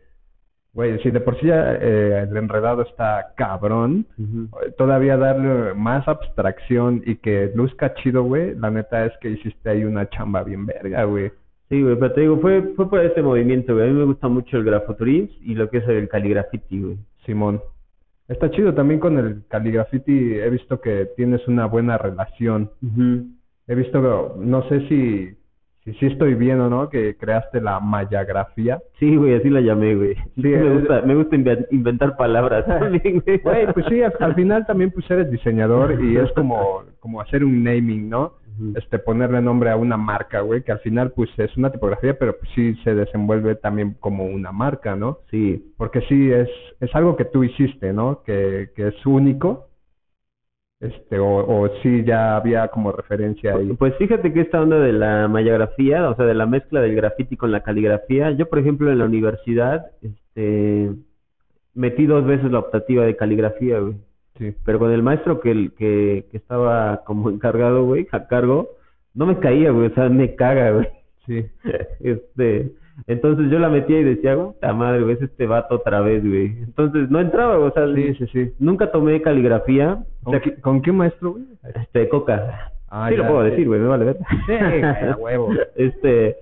[0.72, 6.06] güey, si de por sí ya, eh, el enredado está cabrón, eh, todavía darle más
[6.08, 10.66] abstracción y que luzca chido, güey, la neta es que hiciste ahí una chamba bien
[10.66, 11.30] verga, güey.
[11.68, 13.88] Sí, güey, pero te digo, fue, fue por este movimiento, güey.
[13.88, 16.98] A mí me gusta mucho el grafoturismo y lo que es el caligrafiti, güey.
[17.24, 17.62] Simón.
[18.28, 22.70] Está chido también con el caligrafiti, he visto que tienes una buena relación.
[23.66, 25.36] He visto, no sé si,
[25.84, 28.80] si sí estoy bien o no, que creaste la mayagrafía.
[28.98, 30.14] Sí, güey, así la llamé, güey.
[30.14, 33.38] Sí, me es- gusta, me gusta inven- inventar palabras también, güey.
[33.38, 37.44] Güey, pues sí, al, al final también pues eres diseñador y es como, como hacer
[37.44, 38.34] un naming, ¿no?
[38.76, 42.36] Este, ponerle nombre a una marca, güey, que al final pues es una tipografía, pero
[42.38, 45.18] pues sí se desenvuelve también como una marca, ¿no?
[45.30, 48.22] Sí, Porque sí es, es algo que tú hiciste, ¿no?
[48.24, 49.68] Que, que es único.
[50.82, 53.72] Este, o, o sí ya había como referencia ahí.
[53.78, 57.36] Pues fíjate que esta onda de la mayagrafía, o sea, de la mezcla del graffiti
[57.36, 60.90] con la caligrafía, yo por ejemplo en la universidad, este,
[61.74, 63.94] metí dos veces la optativa de caligrafía, güey.
[64.38, 64.54] Sí.
[64.64, 68.70] Pero con el maestro que, el- que, que estaba como encargado, güey, a cargo,
[69.14, 70.88] no me caía, güey, o sea, me caga, güey.
[71.26, 71.46] Sí.
[72.00, 72.72] Este,
[73.06, 76.46] entonces yo la metía y decía, puta madre, güey, es este vato otra vez, güey.
[76.62, 78.52] Entonces no entraba, o sea, Sí, sí, sí.
[78.58, 80.04] nunca tomé caligrafía.
[80.22, 81.44] O ¿Con, sea, qué, con qué maestro, güey?
[81.74, 82.72] este, coca.
[82.88, 83.50] Ah, sí lo puedo sí.
[83.50, 84.18] decir, güey, me vale ver.
[84.46, 85.50] Sí, a huevo.
[85.76, 86.36] Este,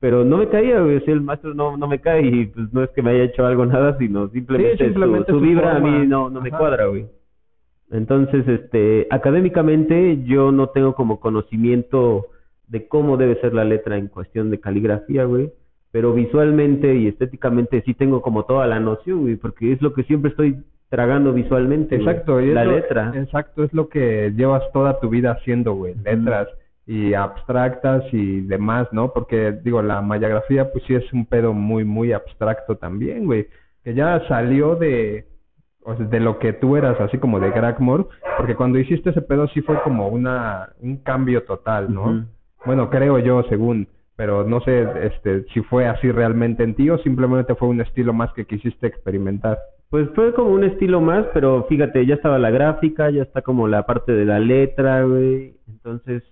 [0.00, 2.82] pero no me caía, güey, si el maestro no, no me cae y pues no
[2.82, 5.78] es que me haya hecho algo nada, sino simplemente, su- simplemente su, su vibra a
[5.80, 7.06] mí no, no me cuadra, güey.
[7.90, 12.26] Entonces, este, académicamente yo no tengo como conocimiento
[12.68, 15.52] de cómo debe ser la letra en cuestión de caligrafía, güey.
[15.92, 20.02] Pero visualmente y estéticamente sí tengo como toda la noción, güey, porque es lo que
[20.04, 20.56] siempre estoy
[20.88, 23.12] tragando visualmente, güey, Exacto, y la lo- letra.
[23.14, 25.94] Exacto, es lo que llevas toda tu vida haciendo, güey.
[26.02, 26.48] Letras
[26.86, 29.12] y abstractas y demás, ¿no?
[29.12, 33.46] Porque, digo, la mayagrafía, pues sí es un pedo muy, muy abstracto también, güey.
[33.84, 35.26] Que ya salió de,
[35.84, 38.04] o sea, de lo que tú eras, así como de Gragmore,
[38.36, 42.26] porque cuando hiciste ese pedo sí fue como una, un cambio total, ¿no?
[42.64, 46.98] Bueno, creo yo, según, pero no sé, este, si fue así realmente en ti o
[46.98, 49.58] simplemente fue un estilo más que quisiste experimentar.
[49.90, 53.68] Pues fue como un estilo más, pero fíjate, ya estaba la gráfica, ya está como
[53.68, 55.54] la parte de la letra, güey.
[55.68, 56.22] Entonces,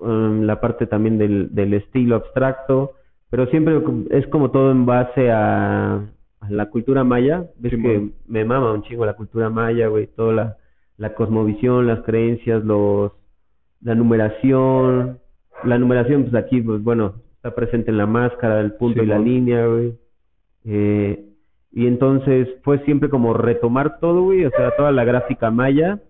[0.00, 2.92] um, la parte también del, del estilo abstracto,
[3.30, 3.80] pero siempre
[4.10, 5.94] es como todo en base a,
[6.40, 7.44] a la cultura maya.
[7.58, 10.56] Ves que me mama un chingo la cultura maya, güey, toda la,
[10.96, 13.12] la cosmovisión, las creencias, los,
[13.80, 15.20] la numeración.
[15.64, 19.18] La numeración, pues aquí, pues bueno, está presente en la máscara, el punto y la
[19.18, 19.94] línea, güey.
[20.64, 21.24] Eh,
[21.72, 26.00] y entonces fue siempre como retomar todo, güey, o sea, toda la gráfica maya.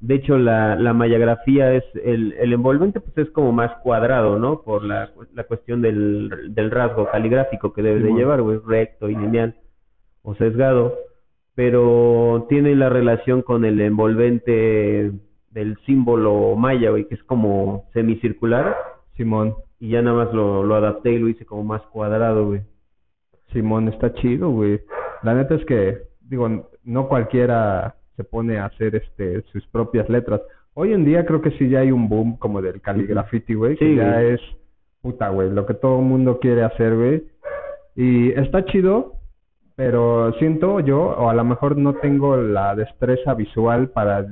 [0.00, 4.62] De hecho, la, la mayagrafía es, el, el envolvente pues es como más cuadrado, ¿no?
[4.62, 9.16] Por la, la cuestión del, del rasgo caligráfico que debe de llevar, güey, recto y
[9.16, 9.56] lineal
[10.22, 10.94] o sesgado.
[11.56, 15.10] Pero tiene la relación con el envolvente
[15.50, 18.76] del símbolo maya, güey, que es como semicircular.
[19.16, 19.54] Simón.
[19.80, 22.62] Y ya nada más lo, lo adapté y lo hice como más cuadrado, güey.
[23.52, 24.80] Simón, está chido, güey.
[25.22, 26.48] La neta es que, digo,
[26.84, 30.40] no cualquiera se pone a hacer este sus propias letras.
[30.74, 33.94] Hoy en día creo que sí ya hay un boom como del caligrafiti, güey, que
[33.96, 34.34] ya güey.
[34.34, 34.40] es
[35.00, 37.24] puta, güey, lo que todo el mundo quiere hacer, güey.
[37.94, 39.14] Y está chido,
[39.76, 44.26] pero siento yo, o a lo mejor no tengo la destreza visual para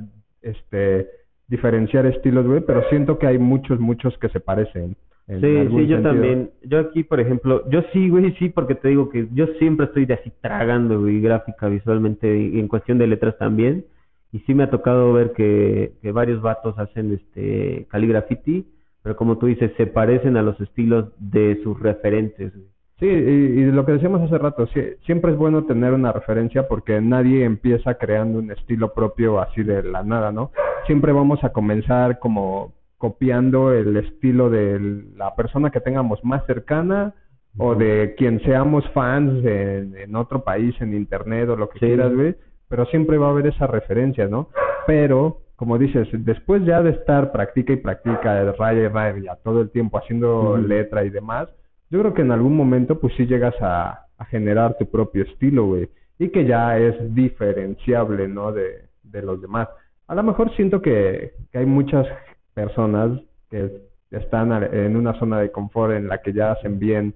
[0.47, 1.07] este
[1.47, 4.95] diferenciar estilos, güey, pero siento que hay muchos, muchos que se parecen.
[5.27, 6.01] en Sí, sí, yo sentido.
[6.01, 6.51] también.
[6.63, 10.05] Yo aquí, por ejemplo, yo sí, güey, sí, porque te digo que yo siempre estoy
[10.05, 13.85] de así tragando, güey, gráfica visualmente y en cuestión de letras también.
[14.33, 18.67] Y sí me ha tocado ver que, que varios vatos hacen este caligrafiti,
[19.01, 22.76] pero como tú dices, se parecen a los estilos de sus referentes, güey.
[22.99, 26.67] Sí, y, y lo que decíamos hace rato, sí, siempre es bueno tener una referencia
[26.67, 30.51] porque nadie empieza creando un estilo propio así de la nada, ¿no?
[30.87, 34.79] Siempre vamos a comenzar como copiando el estilo de
[35.15, 37.13] la persona que tengamos más cercana
[37.59, 41.85] o de quien seamos fans en, en otro país, en internet o lo que Sí.
[41.85, 42.35] quieras, güey,
[42.67, 44.49] pero siempre va a haber esa referencia, ¿no?
[44.87, 49.61] Pero, como dices, después ya de estar practica y practica, raya y raya, ya todo
[49.61, 51.47] el tiempo haciendo letra y demás,
[51.89, 55.65] yo creo que en algún momento pues sí llegas a, a generar tu propio estilo,
[55.65, 58.51] güey, y que ya es diferenciable, ¿no?
[58.51, 59.69] De, de los demás.
[60.07, 62.07] A lo mejor siento que, que hay muchas
[62.53, 63.19] personas
[63.49, 67.13] que están en una zona de confort en la que ya hacen bien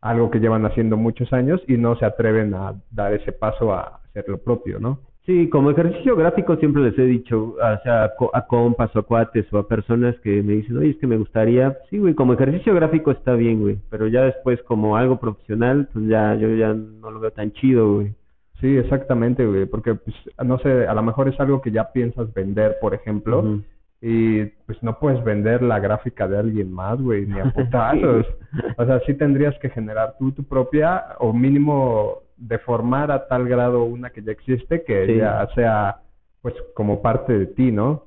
[0.00, 4.00] algo que llevan haciendo muchos años y no se atreven a dar ese paso a
[4.08, 5.00] hacer lo propio, ¿no?
[5.28, 9.00] Sí, como ejercicio gráfico siempre les he dicho, o sea, a, co- a compas o
[9.00, 12.14] a cuates o a personas que me dicen, oye, es que me gustaría, sí, güey,
[12.14, 16.48] como ejercicio gráfico está bien, güey, pero ya después como algo profesional, pues ya, yo
[16.54, 18.14] ya no lo veo tan chido, güey.
[18.62, 22.32] Sí, exactamente, güey, porque pues no sé, a lo mejor es algo que ya piensas
[22.32, 23.60] vender, por ejemplo,
[24.00, 28.26] y pues no puedes vender la gráfica de alguien más, güey, ni a putazos.
[28.78, 33.82] O sea, sí tendrías que generar tú tu propia, o mínimo deformar a tal grado
[33.84, 35.16] una que ya existe que Sí.
[35.16, 35.96] ya sea
[36.42, 38.04] pues como parte de ti, ¿no?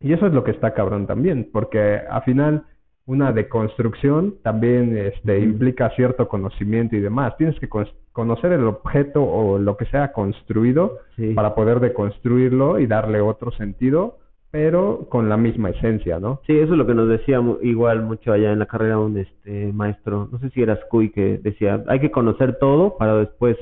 [0.00, 2.64] Y eso es lo que está cabrón también, porque al final
[3.06, 7.36] una deconstrucción también este, implica cierto conocimiento y demás.
[7.38, 7.68] Tienes que
[8.12, 11.32] conocer el objeto o lo que sea construido Sí.
[11.34, 14.18] para poder deconstruirlo y darle otro sentido,
[14.50, 16.40] pero con la misma esencia, ¿no?
[16.46, 19.72] Sí, eso es lo que nos decía igual mucho allá en la carrera un este
[19.72, 23.56] maestro, no sé si eras Cuy, que decía, hay que conocer todo para después,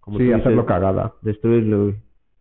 [0.00, 1.12] como sí, tú hacerlo dices, cagada.
[1.22, 1.94] destruirlo, güey.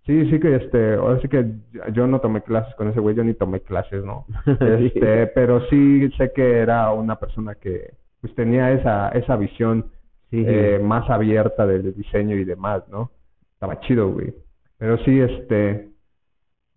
[0.05, 1.45] Sí, sí que este, ahora sí que
[1.93, 4.25] yo no tomé clases con ese güey, yo ni tomé clases, ¿no?
[4.61, 9.85] Este, pero sí sé que era una persona que pues tenía esa esa visión
[10.29, 13.11] Sí, eh, más abierta del diseño y demás, ¿no?
[13.53, 14.33] Estaba chido, güey.
[14.77, 15.86] Pero sí, este,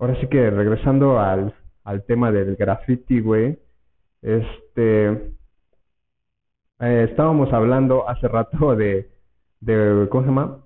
[0.00, 3.58] ahora sí que regresando al, al tema del graffiti, güey,
[4.22, 5.08] este,
[6.80, 9.10] eh, estábamos hablando hace rato de,
[9.60, 10.58] de, ¿cómo se llama?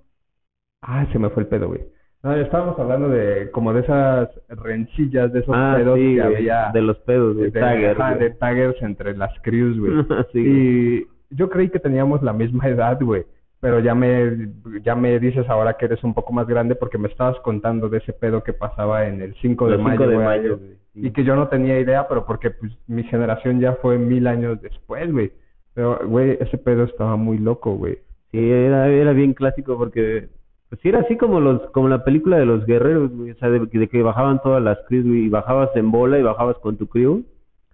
[0.82, 1.80] Ah, se me fue el pedo, güey.
[2.22, 6.70] No, estábamos hablando de como de esas rencillas, de esos Ah, pedos sí, que había
[6.72, 8.18] de los pedos, de, de, Tagger, güey.
[8.18, 9.92] de taggers entre las crews, güey.
[10.32, 13.26] Sí, y yo creí que teníamos la misma edad, güey.
[13.64, 14.50] Pero ya me,
[14.82, 17.96] ya me dices ahora que eres un poco más grande porque me estabas contando de
[17.96, 20.60] ese pedo que pasaba en el 5 de mayo, 5 de mayo.
[20.94, 24.60] Y que yo no tenía idea, pero porque pues mi generación ya fue mil años
[24.60, 25.32] después, güey.
[25.72, 28.00] Pero, güey, ese pedo estaba muy loco, güey.
[28.32, 30.28] Sí, era, era bien clásico porque
[30.68, 33.48] pues sí era así como los como la película de los guerreros, güey, o sea,
[33.48, 36.76] de, de que bajaban todas las crews, güey, y bajabas en bola y bajabas con
[36.76, 37.24] tu crew,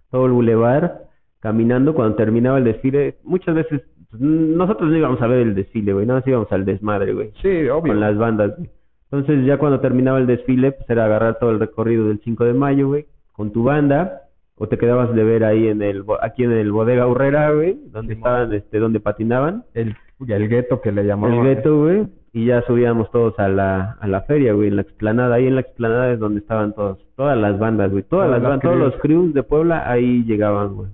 [0.09, 1.09] todo el bulevar,
[1.41, 3.17] caminando cuando terminaba el desfile.
[3.25, 3.81] Muchas veces
[4.19, 7.67] nosotros no íbamos a ver el desfile, güey, nada más íbamos al desmadre, güey, Sí,
[7.69, 7.93] obvio.
[7.93, 8.69] con las bandas, güey.
[9.11, 12.53] Entonces ya cuando terminaba el desfile, pues era agarrar todo el recorrido del 5 de
[12.53, 14.21] mayo, güey, con tu banda,
[14.55, 18.13] o te quedabas de ver ahí en el, aquí en el Bodega Urrera, güey, donde
[18.13, 19.95] estaban, este, donde patinaban El,
[20.27, 21.37] el gueto que le llamaban.
[21.39, 24.83] el gueto, güey, y ya subíamos todos a la, a la feria, güey, en la
[24.83, 25.35] explanada.
[25.35, 28.49] Ahí en la explanada es donde estaban todos, todas las bandas, güey, todas, Todas las
[28.49, 30.89] bandas, todos los crews de Puebla ahí llegaban, güey.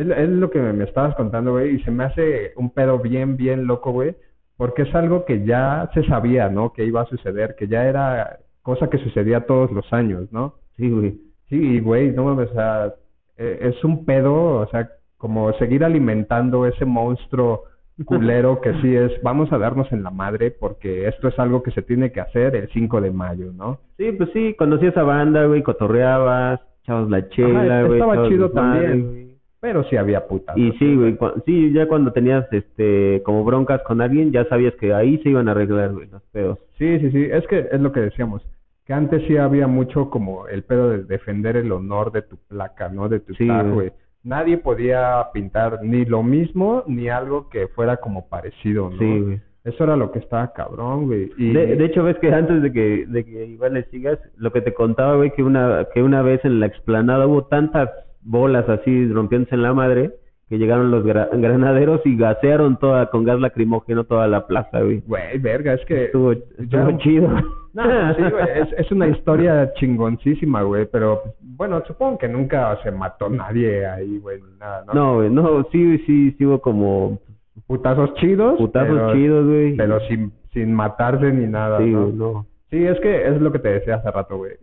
[0.00, 3.36] Es, es lo que me estabas contando, güey, y se me hace un pedo bien,
[3.36, 4.16] bien loco, güey,
[4.56, 6.72] porque es algo que ya se sabía, ¿no?
[6.72, 10.54] Que iba a suceder, que ya era cosa que sucedía todos los años, ¿no?
[10.76, 11.18] Sí, güey.
[11.48, 12.94] Sí, güey, no mames, o sea,
[13.36, 17.64] eh, es un pedo, o sea, como seguir alimentando ese monstruo
[18.04, 21.70] culero que sí es, vamos a darnos en la madre porque esto es algo que
[21.72, 23.78] se tiene que hacer el 5 de mayo, ¿no?
[23.98, 28.00] Sí, pues sí, conocías a banda, güey, cotorreabas, echabas la chela, Ajá, güey.
[28.00, 29.10] estaba chido desmadre, también.
[29.10, 29.19] güey.
[29.60, 30.56] Pero sí había putas.
[30.56, 34.94] Y sí, güey, sí, ya cuando tenías, este, como broncas con alguien, ya sabías que
[34.94, 36.58] ahí se iban a arreglar, güey, los pedos.
[36.78, 38.42] Sí, sí, sí, es que es lo que decíamos,
[38.86, 42.88] que antes sí había mucho como el pedo de defender el honor de tu placa,
[42.88, 43.08] ¿no?
[43.10, 43.74] De tu Sí, tag, güey.
[43.74, 43.92] güey.
[44.24, 48.98] Nadie podía pintar ni lo mismo ni algo que fuera como parecido, ¿no?
[48.98, 49.40] Sí, güey.
[49.64, 51.30] Eso era lo que estaba cabrón, güey.
[51.36, 54.52] Y De, de hecho, ves que antes de que, de que igual le sigas, lo
[54.52, 57.90] que te contaba, güey, que una, que una vez en la explanada hubo tantas
[58.22, 60.12] bolas así rompiéndose en la madre,
[60.48, 65.00] que llegaron los gra- granaderos y gasearon toda, con gas lacrimógeno toda la plaza, güey.
[65.06, 67.28] güey, verga, es que Estuvo, estuvo chido.
[67.72, 67.84] No,
[68.16, 73.28] sí, güey, es, es una historia chingoncísima, güey, pero bueno, supongo que nunca se mató
[73.28, 74.92] nadie ahí, güey, nada, ¿no?
[74.92, 77.20] No, güey, no, sí, sí, sí hubo como
[77.68, 79.76] Putazos chidos, putazos pero, chidos, güey.
[79.76, 82.00] pero sin, sin matarse ni nada, Sí, ¿no?
[82.06, 82.46] güey, no.
[82.70, 84.54] Sí, es que es lo que te decía hace rato, güey.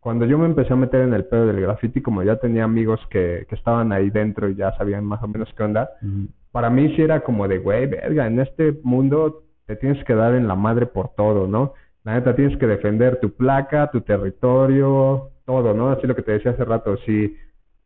[0.00, 3.00] Cuando yo me empecé a meter en el pedo del graffiti, como ya tenía amigos
[3.10, 5.90] que, que estaban ahí dentro y ya sabían más o menos qué onda,
[6.52, 10.34] para mí sí era como de, güey, verga, en este mundo te tienes que dar
[10.34, 11.74] en la madre por todo, ¿no?
[12.04, 15.90] La neta tienes que defender tu placa, tu territorio, todo, ¿no?
[15.90, 17.36] Así lo que te decía hace rato, si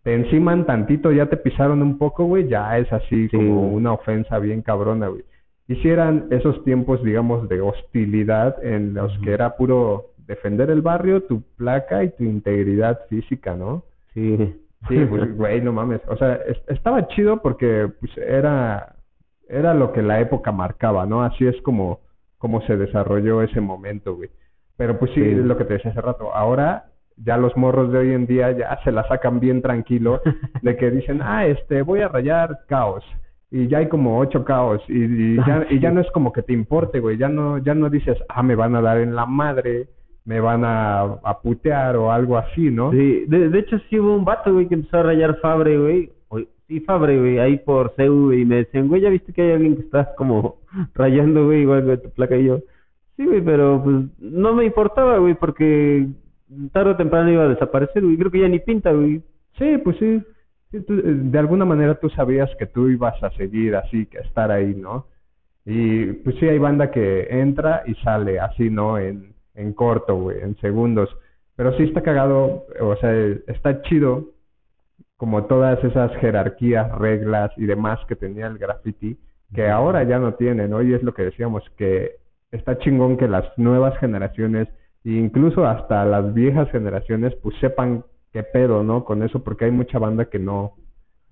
[0.02, 3.92] te enciman tantito, ya te pisaron un poco, güey, ya es así Sí, como una
[3.92, 5.24] ofensa bien cabrona, güey.
[5.66, 11.42] Hicieran esos tiempos, digamos, de hostilidad en los que era puro defender el barrio, tu
[11.56, 13.84] placa y tu integridad física, ¿no?
[14.14, 14.56] Sí.
[14.88, 16.00] Sí, pues, güey, no mames.
[16.08, 18.90] O sea, es- estaba chido porque pues era
[19.48, 21.22] era lo que la época marcaba, ¿no?
[21.22, 22.00] Así es como
[22.38, 24.28] como se desarrolló ese momento, güey.
[24.76, 25.30] Pero pues sí, Sí.
[25.30, 26.34] es lo que te decía hace rato.
[26.34, 30.20] Ahora ya los morros de hoy en día ya se la sacan bien tranquilo
[30.62, 33.04] de que dicen, "Ah, este, voy a rayar caos."
[33.50, 36.42] Y ya hay como ocho caos y, y ya y ya no es como que
[36.42, 37.16] te importe, güey.
[37.16, 39.88] Ya no ya no dices, "Ah, me van a dar en la madre."
[40.24, 42.90] Me van a, a putear o algo así, ¿no?
[42.92, 46.10] Sí, de, de hecho sí hubo un vato, güey, que empezó a rayar Fabre, güey.
[46.66, 49.52] Sí, Fabre, güey, ahí por CEU, güey, y me decían, güey, ¿ya viste que hay
[49.52, 50.56] alguien que está como
[50.94, 52.60] rayando, güey, igual que tu placa y yo?
[53.16, 56.08] Sí, güey, pero pues no me importaba, güey, porque
[56.72, 58.16] tarde o temprano iba a desaparecer, güey.
[58.16, 59.22] Creo que ya ni pinta, güey.
[59.58, 60.22] Sí, pues sí.
[60.70, 64.18] Sí, tú, eh, de alguna manera tú sabías que tú ibas a seguir así, que
[64.18, 65.06] estar ahí, ¿no?
[65.64, 68.98] Y pues sí hay banda que entra y sale así, ¿no?
[68.98, 71.08] En, en corto, güey, en segundos.
[71.56, 73.12] Pero sí está cagado, o sea,
[73.46, 74.30] está chido
[75.16, 79.16] como todas esas jerarquías, reglas y demás que tenía el graffiti,
[79.54, 80.82] que ahora ya no tienen, ¿no?
[80.82, 82.16] Y es lo que decíamos, que
[82.50, 84.68] está chingón que las nuevas generaciones,
[85.04, 89.04] e incluso hasta las viejas generaciones, pues sepan qué pedo, ¿no?
[89.04, 90.74] Con eso, porque hay mucha banda que no,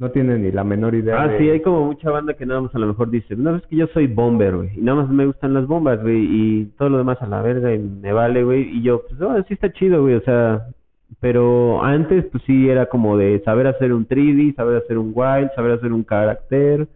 [0.02, 1.38] no tiene ni la menor idea Ah, de...
[1.38, 3.76] sí, hay como mucha banda que nada más a lo mejor dice, no, es que
[3.76, 6.98] yo soy bomber, güey, y nada más me gustan las bombas, güey, y todo lo
[6.98, 10.02] demás a la verga y me vale, güey, y yo, pues, oh, sí está chido,
[10.02, 10.66] güey, o sea,
[11.20, 15.50] pero antes, pues sí, era como de saber hacer un 3D, saber hacer un wild,
[15.54, 16.88] saber hacer un carácter,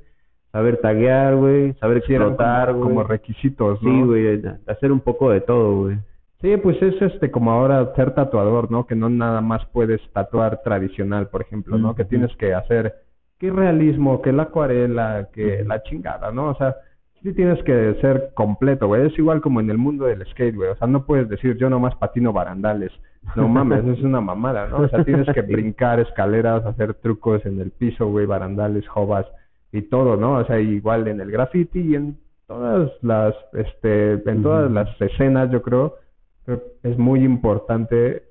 [0.52, 2.88] saber taguear, güey, saber explotar, como, güey.
[2.88, 3.90] como requisitos, ¿no?
[3.90, 5.98] Sí, güey, hacer un poco de todo, güey.
[6.40, 8.86] Sí, pues es este como ahora ser tatuador, ¿no?
[8.86, 11.94] Que no nada más puedes tatuar tradicional, por ejemplo, ¿no?
[11.94, 12.94] Que tienes que hacer
[13.38, 16.50] que realismo, que la acuarela, que la chingada, ¿no?
[16.50, 16.76] O sea,
[17.22, 19.06] sí tienes que ser completo, güey.
[19.06, 20.70] Es igual como en el mundo del skate, güey.
[20.70, 22.92] O sea, no puedes decir yo nomás patino barandales.
[23.34, 24.78] No mames, es una mamada, ¿no?
[24.78, 29.26] O sea, tienes que brincar escaleras, hacer trucos en el piso, güey, barandales, jovas
[29.72, 30.34] y todo, ¿no?
[30.34, 35.50] O sea, igual en el graffiti y en todas las, este, en todas las escenas,
[35.50, 35.96] yo creo,
[36.82, 38.22] es muy importante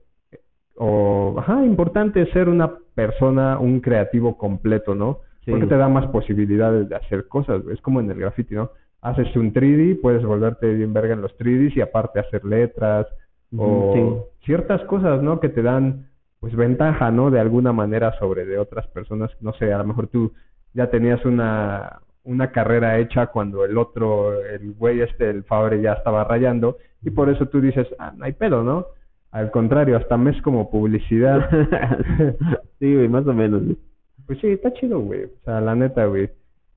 [0.78, 5.20] o, ajá, importante ser una persona, un creativo completo, ¿no?
[5.46, 5.52] Sí.
[5.52, 7.62] Porque te da más posibilidades de hacer cosas.
[7.72, 8.72] Es como en el graffiti, ¿no?
[9.02, 13.08] Haces un 3D, puedes volverte bien verga en los 3Ds y aparte hacer letras
[13.56, 15.40] o ciertas cosas, ¿no?
[15.40, 16.08] Que te dan,
[16.40, 17.32] pues, ventaja, ¿no?
[17.32, 19.32] De alguna manera sobre de otras personas.
[19.42, 20.34] No sé, a lo mejor tú
[20.74, 25.94] ya tenías una, una carrera hecha cuando el otro, el güey este, el Fabre, ya
[25.94, 28.88] estaba rayando y por eso tú dices, ah, no hay pedo, ¿no?
[29.32, 31.50] Al contrario, hasta me es como publicidad.
[32.80, 33.64] sí, güey, más o menos.
[33.64, 33.78] güey.
[34.26, 35.26] Pues sí, está chido, güey.
[35.26, 36.30] O sea, la neta, güey.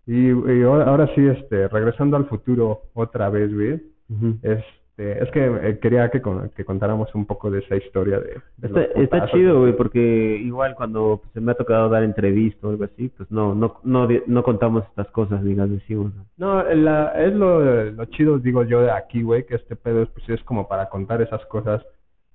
[0.06, 3.82] Y, y ahora, ahora sí, este, regresando al futuro otra vez, güey.
[4.10, 4.38] Ujú.
[4.98, 8.40] Este, es que eh, quería que, con- que contáramos un poco de esa historia de,
[8.56, 10.00] de Está, chido, güey, porque
[10.42, 13.78] igual cuando pues, se me ha tocado dar entrevista o algo así, pues no, no,
[13.84, 16.12] no, no contamos estas cosas, ni las decimos.
[16.36, 16.64] ¿no?
[16.64, 20.42] La, es lo, lo chido, digo yo, de aquí, güey, que este pedo pues, es
[20.42, 21.84] como para contar esas cosas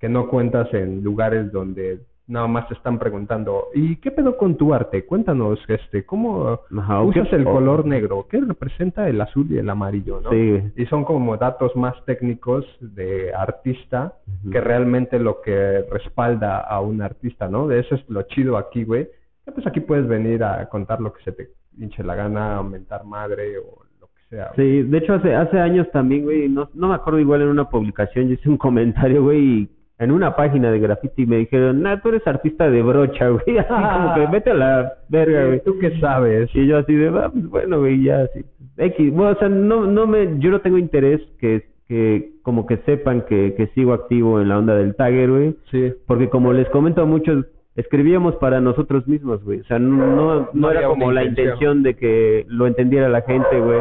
[0.00, 4.56] que no cuentas en lugares donde nada más te están preguntando, ¿y qué pedo con
[4.56, 5.04] tu arte?
[5.04, 8.26] Cuéntanos, este, ¿cómo Ajá, ¿o qué- usas el color negro?
[8.30, 10.30] ¿Qué representa el azul y el amarillo, no?
[10.30, 10.62] Sí.
[10.76, 14.14] Y son como datos más técnicos de artista
[14.50, 17.68] que realmente lo que respalda a un artista, ¿no?
[17.68, 19.06] De eso es lo chido aquí, güey.
[19.44, 23.58] Pues aquí puedes venir a contar lo que se te hinche la gana, aumentar madre
[23.58, 24.50] o lo que sea.
[24.56, 24.82] güey.
[24.82, 27.68] Sí, de hecho hace hace años también, güey, no, no me acuerdo igual en una
[27.68, 29.68] publicación, yo hice un comentario, güey, y
[30.04, 33.68] en una página de graffiti me dijeron, nah, tú eres artista de brocha, güey, así
[33.68, 35.60] como que vete a la verga, güey.
[35.64, 36.48] ¿Tú qué sabes?
[36.54, 38.44] Y yo así de, ah, pues bueno, güey, ya así.
[38.76, 42.78] X, bueno, o sea, no, no me, yo no tengo interés que, que como que
[42.78, 45.92] sepan que, que sigo activo en la onda del tagger, güey, Sí.
[46.06, 50.48] porque como les comento a muchos, escribíamos para nosotros mismos, güey, o sea, no, no,
[50.52, 51.46] no era como la intención.
[51.54, 53.80] intención de que lo entendiera la gente, güey,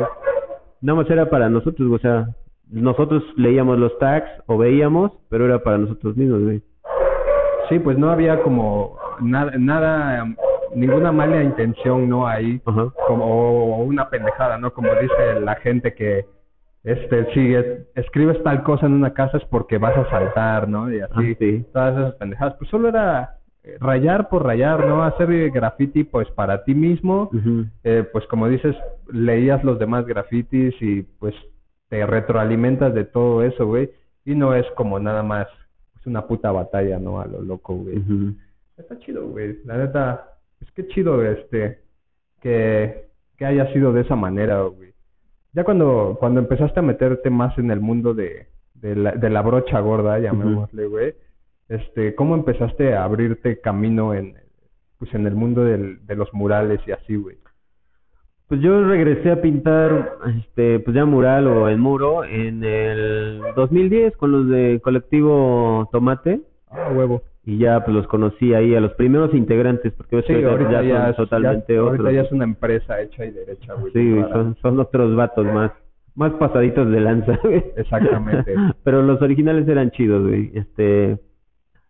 [0.81, 2.27] nada más era para nosotros, güey, o sea,
[2.69, 6.61] nosotros leíamos los tags o veíamos, pero era para nosotros mismos, güey.
[7.69, 10.25] Sí, pues no había como nada, nada,
[10.75, 12.27] ninguna mala intención, ¿no?
[12.27, 12.87] Ahí, Ajá.
[13.07, 14.73] como, o una pendejada, ¿no?
[14.73, 16.25] Como dice la gente que,
[16.83, 20.91] este, si es- escribes tal cosa en una casa es porque vas a saltar, ¿no?
[20.91, 21.65] Y así, Ah, sí.
[21.71, 22.55] todas esas pendejadas.
[22.55, 25.03] Pues solo era eh, rayar por rayar, ¿no?
[25.05, 27.29] Hacer graffiti, pues, para ti mismo.
[27.85, 28.75] Eh, pues, como dices,
[29.09, 31.33] leías los demás grafitis y, pues,
[31.93, 33.91] te retroalimentas de todo eso, güey.
[34.25, 35.47] Y no es como nada más,
[35.99, 37.21] es una puta batalla, ¿no?
[37.21, 38.01] A lo loco, güey.
[38.75, 39.59] Está chido, güey.
[39.63, 41.81] La neta, es que chido este
[42.41, 44.91] que, que haya sido de esa manera, güey.
[45.51, 49.43] Ya cuando, cuando empezaste a meterte más en el mundo de, de, la, de la
[49.43, 51.13] brocha gorda, llamémosle, güey,
[51.69, 54.35] este, ¿cómo empezaste a abrirte camino en,
[54.97, 57.37] pues, en el mundo del, de los murales y así, güey?
[58.53, 64.15] Pues yo regresé a pintar, este, pues ya mural o en muro en el 2010
[64.17, 67.23] con los de colectivo Tomate Ah, huevo.
[67.43, 70.83] y ya pues los conocí ahí a los primeros integrantes porque Sí, que ahorita ya,
[70.83, 71.99] ya, son es, totalmente ya- otros.
[72.01, 73.91] ahorita ya es una empresa hecha y derecha, güey.
[73.91, 75.71] Sí, son, son otros vatos más,
[76.13, 77.39] más pasaditos de lanza.
[77.41, 77.63] güey.
[77.75, 78.53] Exactamente.
[78.83, 80.51] Pero los originales eran chidos, güey.
[80.53, 81.17] Este,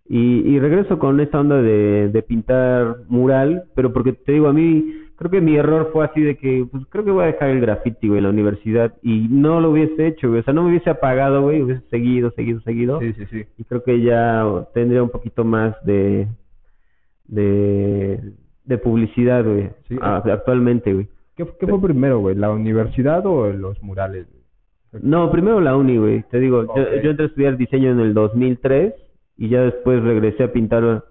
[0.08, 4.54] y, y regreso con esta onda de, de pintar mural, pero porque te digo, a
[4.54, 7.50] mí creo que mi error fue así de que, pues creo que voy a dejar
[7.50, 10.42] el graffiti, güey, en la universidad y no lo hubiese hecho, güey.
[10.42, 13.00] O sea, no me hubiese apagado, güey, hubiese seguido, seguido, seguido.
[13.00, 13.46] Sí, sí, sí.
[13.58, 16.28] Y creo que ya tendría un poquito más de,
[17.26, 18.20] de,
[18.66, 19.98] de publicidad, güey, Sí.
[20.02, 21.08] actualmente, güey.
[21.36, 22.36] ¿Qué, qué fue primero, güey?
[22.36, 24.28] ¿La universidad o los murales?
[24.30, 25.04] güey?
[25.04, 26.24] No, primero la uni, güey.
[26.30, 28.94] Te digo, yo, yo entré a estudiar diseño en el 2003
[29.38, 31.04] y ya después regresé a pintar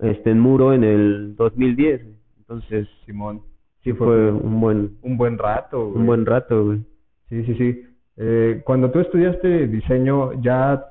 [0.00, 2.02] este en muro en el 2010.
[2.40, 3.40] Entonces, Simón.
[3.82, 5.98] Sí fue un buen un buen rato, güey.
[5.98, 6.78] un buen rato, güey.
[7.28, 7.82] Sí, sí, sí.
[8.16, 10.84] Eh, cuando tú estudiaste diseño, ¿ya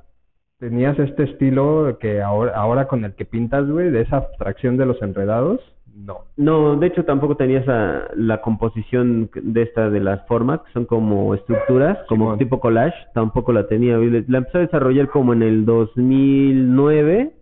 [0.59, 4.85] tenías este estilo que ahora, ahora con el que pintas, güey, de esa abstracción de
[4.85, 5.61] los enredados?
[5.95, 6.19] No.
[6.37, 10.85] No, de hecho tampoco tenía esa la composición de esta de las formas, que son
[10.85, 12.39] como estructuras, como Simón.
[12.39, 13.97] tipo collage, tampoco la tenía.
[13.97, 17.33] La empecé a desarrollar como en el 2009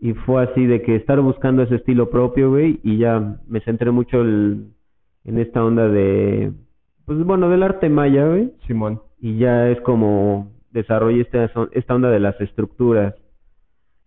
[0.00, 3.90] y fue así de que estar buscando ese estilo propio, güey, y ya me centré
[3.90, 4.68] mucho el-
[5.24, 6.52] en esta onda de,
[7.06, 9.00] pues bueno, del arte maya, güey, Simón.
[9.20, 13.14] y ya es como desarrollé esta, esta onda de las estructuras,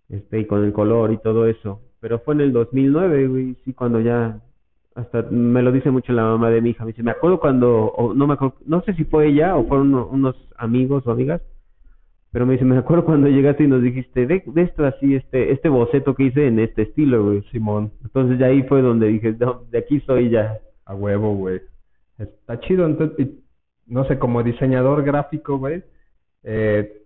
[0.10, 1.82] este, y con el color y todo eso.
[2.00, 4.40] Pero fue en el 2009, güey, sí, cuando ya,
[4.96, 7.86] hasta me lo dice mucho la mamá de mi hija, me dice, me acuerdo cuando,
[7.86, 11.42] o no me acuerdo, no sé si fue ella o fueron unos amigos o amigas,
[12.34, 15.52] pero me dice, me acuerdo cuando llegaste y nos dijiste, de, de esto así, este,
[15.52, 17.44] este boceto que hice en este estilo, güey.
[17.52, 17.92] Simón.
[18.04, 20.58] Entonces ya ahí fue donde dije, no, de aquí soy ya.
[20.84, 21.62] A huevo, güey.
[22.18, 23.28] Está chido, entonces,
[23.86, 25.84] no sé, como diseñador gráfico, güey,
[26.42, 27.04] eh,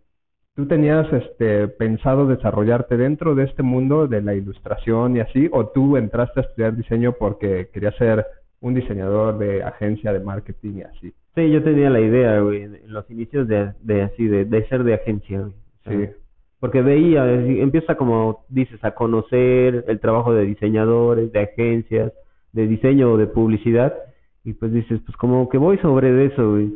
[0.56, 5.50] ¿tú tenías este pensado desarrollarte dentro de este mundo de la ilustración y así?
[5.52, 8.26] ¿O tú entraste a estudiar diseño porque querías ser
[8.62, 11.14] un diseñador de agencia de marketing y así?
[11.38, 14.84] Sí, yo tenía la idea, güey, en los inicios de, de así, de, de ser
[14.84, 15.54] de agencia, güey.
[15.86, 16.12] Sí.
[16.60, 22.12] Porque veía, empieza como dices, a conocer el trabajo de diseñadores, de agencias,
[22.54, 23.94] de diseño o de publicidad,
[24.44, 26.74] y pues dices, pues como que voy sobre eso, güey.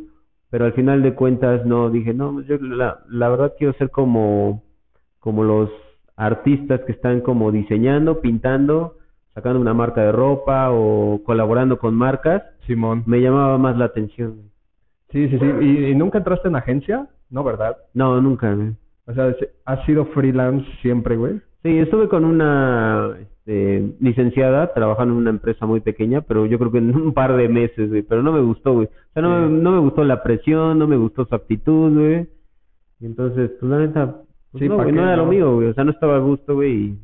[0.48, 4.62] Pero al final de cuentas, no, dije, no, yo la, la verdad quiero ser como,
[5.18, 5.70] como los
[6.14, 8.94] artistas que están como diseñando, pintando,
[9.34, 12.44] sacando una marca de ropa o colaborando con marcas.
[12.68, 13.02] Simón.
[13.06, 14.51] Me llamaba más la atención.
[15.12, 15.44] Sí, sí, sí.
[15.60, 17.08] ¿Y, y nunca entraste en agencia?
[17.30, 17.76] No, ¿verdad?
[17.94, 18.72] No, nunca, güey.
[19.06, 19.34] O sea,
[19.66, 21.40] ¿has sido freelance siempre, güey?
[21.62, 26.72] Sí, estuve con una este, licenciada trabajando en una empresa muy pequeña, pero yo creo
[26.72, 28.86] que en un par de meses, güey, pero no me gustó, güey.
[28.86, 29.54] O sea, no, Sí.
[29.62, 32.28] no me gustó la presión, no me gustó su actitud, güey.
[33.00, 35.54] Y entonces, pues la neta, pues, Sí, no, ¿pa' güey, qué, no era lo mío,
[35.56, 35.68] güey.
[35.68, 36.72] O sea, no estaba a gusto, güey.
[36.72, 36.98] Y...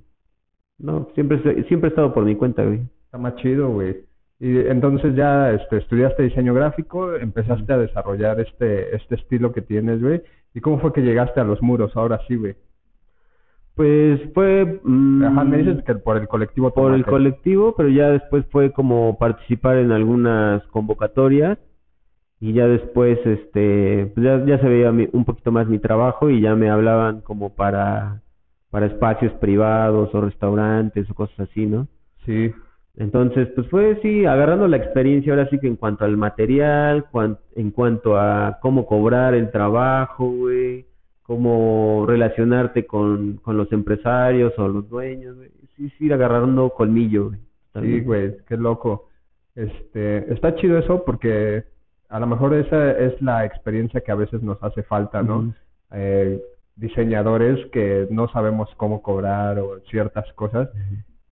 [0.78, 2.80] No, siempre, siempre he estado por mi cuenta, güey.
[3.04, 3.96] Está más chido, güey.
[4.40, 10.00] Y entonces ya este, estudiaste diseño gráfico, empezaste a desarrollar este, este estilo que tienes,
[10.00, 10.22] güey.
[10.54, 12.54] ¿Y cómo fue que llegaste a los muros ahora sí, güey?
[13.74, 14.80] Pues fue...
[14.82, 18.72] mm, Ajá, me dices que por el colectivo por el colectivo, pero ya después fue
[18.72, 21.58] como participar en algunas convocatorias
[22.40, 26.30] y ya después este pues ya, ya se veía mi- un poquito más mi trabajo
[26.30, 28.22] y ya me hablaban como para
[28.70, 31.88] para espacios privados o restaurantes o cosas así, ¿no?
[32.24, 32.52] Sí,
[32.98, 37.38] Entonces, pues fue sí, agarrando la experiencia ahora sí que en cuanto al material, cuan-
[37.54, 40.84] en cuanto a cómo cobrar el trabajo, güey,
[41.22, 45.50] cómo relacionarte con, con los empresarios o los dueños, güey.
[45.76, 47.40] Sí, sí, ir agarrando colmillo, güey.
[47.84, 49.08] sí, güey, qué loco.
[49.54, 51.64] Este, está chido eso porque
[52.08, 55.42] a lo mejor esa es la experiencia que a veces nos hace falta, ¿no?
[55.92, 56.40] Eh,
[56.76, 60.68] diseñadores que no sabemos cómo cobrar o ciertas cosas.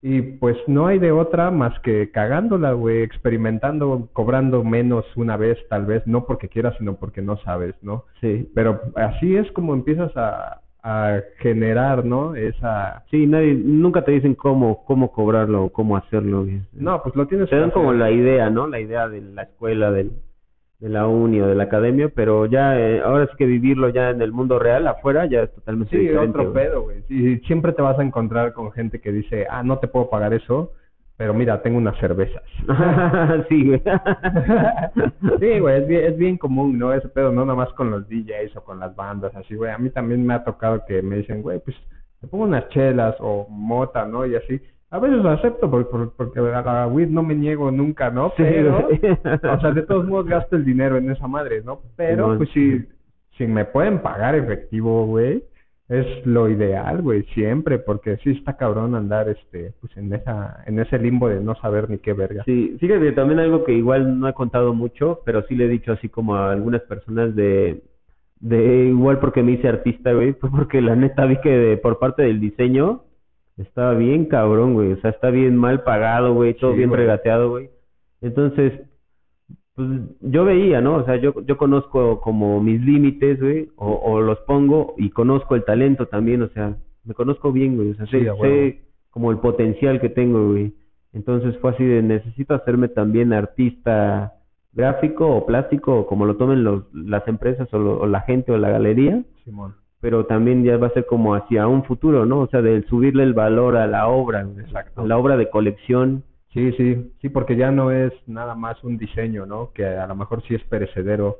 [0.09, 5.57] Y pues no hay de otra más que cagándola, güey, experimentando, cobrando menos una vez,
[5.67, 8.05] tal vez, no porque quieras, sino porque no sabes, ¿no?
[8.21, 8.49] Sí.
[8.55, 12.35] Pero así es como empiezas a, a generar, ¿no?
[12.35, 13.03] Esa...
[13.11, 16.45] Sí, nadie, nunca te dicen cómo, cómo cobrarlo o cómo hacerlo.
[16.71, 18.65] No, pues lo tienes Te dan como la idea, ¿no?
[18.67, 20.13] La idea de la escuela, del,
[20.79, 24.11] de la uni o de la academia, pero ya, eh, ahora sí que vivirlo ya
[24.11, 26.39] en el mundo real, afuera, ya es totalmente Sí, diferente.
[26.39, 27.01] otro pedo, güey.
[27.07, 30.33] Sí, siempre te vas a encontrar con gente que dice, ah, no te puedo pagar
[30.35, 30.73] eso,
[31.17, 32.43] pero mira, tengo unas cervezas.
[33.49, 33.81] sí, güey.
[35.39, 36.93] Sí, güey, es bien, es bien común, ¿no?
[36.93, 39.71] Ese pedo, no nada más con los DJs o con las bandas, así, güey.
[39.71, 41.75] A mí también me ha tocado que me dicen, güey, pues
[42.21, 44.25] te pongo unas chelas o mota, ¿no?
[44.25, 44.61] Y así.
[44.89, 48.29] A veces lo acepto por, por- porque a la weed no me niego nunca, ¿no?
[48.37, 48.99] Sí, Pero, güey.
[49.53, 51.81] o sea, de todos modos gasto el dinero en esa madre, ¿no?
[51.97, 52.85] Pero, pues si,
[53.37, 55.43] si me pueden pagar efectivo, güey,
[55.89, 60.79] es lo ideal, güey, siempre, porque sí está cabrón andar, este, pues en esa, en
[60.79, 62.43] ese limbo de no saber ni qué verga.
[62.45, 65.91] Sí, fíjate, también algo que igual no he contado mucho, pero sí le he dicho
[65.93, 67.83] así como a algunas personas de,
[68.39, 71.99] de igual porque me hice artista, güey, pues porque la neta vi que de- por
[71.99, 73.03] parte del diseño
[73.57, 77.01] estaba bien cabrón, güey, o sea, está bien mal pagado, güey, todo Sí, bien güey.
[77.01, 77.69] regateado, güey.
[78.21, 78.73] Entonces,
[79.75, 79.87] pues
[80.21, 80.95] yo veía, ¿no?
[80.95, 85.55] O sea, yo, yo conozco como mis límites, güey, o, o los pongo y conozco
[85.55, 88.81] el talento también, o sea, me conozco bien, güey, o sea, Sí, sé, sé
[89.11, 90.73] como el potencial que tengo, güey.
[91.13, 94.33] Entonces fue así de necesito hacerme también artista
[94.73, 98.51] gráfico o plástico, o como lo tomen los, las empresas o, lo- o la gente
[98.51, 99.73] o la galería, Simón.
[99.99, 102.39] Pero también ya va a ser como hacia un futuro, ¿no?
[102.41, 105.01] O sea, de subirle el valor a la obra, Exacto.
[105.01, 106.23] a la obra de colección.
[106.53, 109.71] Sí, sí, sí, porque ya no es nada más un diseño, ¿no?
[109.73, 111.37] Que a lo mejor sí es perecedero,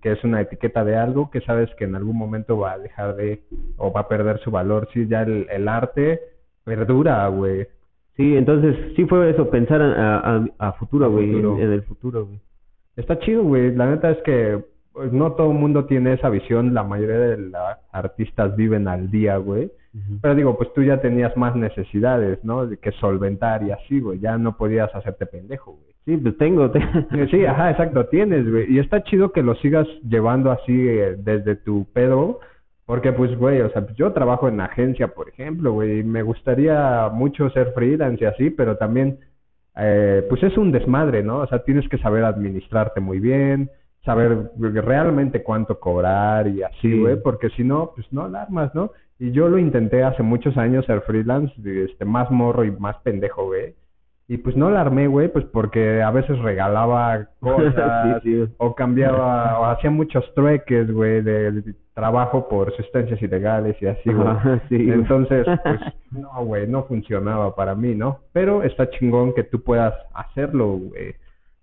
[0.00, 3.16] que es una etiqueta de algo que sabes que en algún momento va a dejar
[3.16, 3.42] de,
[3.78, 4.88] o va a perder su valor.
[4.92, 6.20] Sí, ya el, el arte
[6.62, 7.66] perdura, güey.
[8.16, 12.26] Sí, entonces sí fue eso, pensar a, a, a futuro, güey, en, en el futuro,
[12.26, 12.38] güey.
[12.96, 13.74] Está chido, güey.
[13.74, 14.62] La neta es que
[14.92, 16.74] pues, no todo el mundo tiene esa visión.
[16.74, 17.54] La mayoría de los
[17.92, 19.70] artistas viven al día, güey.
[20.22, 22.64] Pero digo, pues tú ya tenías más necesidades, ¿no?
[22.66, 24.20] De que solventar y así, güey.
[24.20, 25.90] Ya no podías hacerte pendejo, güey.
[26.04, 26.70] Sí, pues tengo.
[26.70, 26.80] te-
[27.30, 28.72] Sí, ajá, exacto, tienes, güey.
[28.72, 32.38] Y está chido que lo sigas llevando así eh, desde tu pedo,
[32.86, 37.08] porque pues, güey, o sea, yo trabajo en agencia, por ejemplo, güey, y me gustaría
[37.12, 39.18] mucho ser freelance y así, pero también,
[39.76, 41.38] eh, pues es un desmadre, ¿no?
[41.38, 43.70] O sea, tienes que saber administrarte muy bien,
[44.04, 46.98] saber realmente cuánto cobrar y así, Sí.
[47.00, 48.90] güey, porque si no, pues no la armas, ¿no?
[49.18, 51.52] Y yo lo intenté hace muchos años ser freelance,
[51.84, 53.74] este, más morro y más pendejo, güey.
[54.28, 58.54] Y pues no la armé, güey, pues porque a veces regalaba cosas Sí, sí.
[58.58, 64.10] o cambiaba o hacía muchos trueques, güey, de, de trabajo por sustancias ilegales y así,
[64.10, 64.28] güey.
[64.28, 64.92] Ajá, sí, güey.
[64.92, 65.80] Entonces, pues
[66.12, 68.20] no, güey, no funcionaba para mí, ¿no?
[68.32, 71.14] Pero está chingón que tú puedas hacerlo, güey.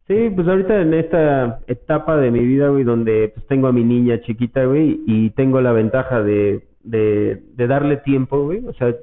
[0.08, 3.84] Sí, pues ahorita en esta etapa de mi vida, güey, donde pues tengo a mi
[3.84, 8.66] niña chiquita, güey, y tengo la ventaja de, de, de darle tiempo, güey.
[8.66, 8.96] O sea,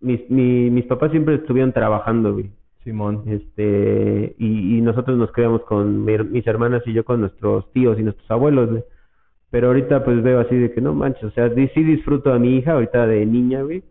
[0.00, 2.50] mis, mi, mis papás siempre estuvieron trabajando, güey.
[2.84, 3.22] Simón.
[3.26, 7.98] Este, y, y nosotros nos criamos con mi mis hermanas y yo con nuestros tíos
[7.98, 8.84] y nuestros abuelos, güey.
[9.50, 12.56] Pero ahorita pues veo así de que no manches, o sea, sí disfruto a mi
[12.56, 13.82] hija ahorita de niña, güey.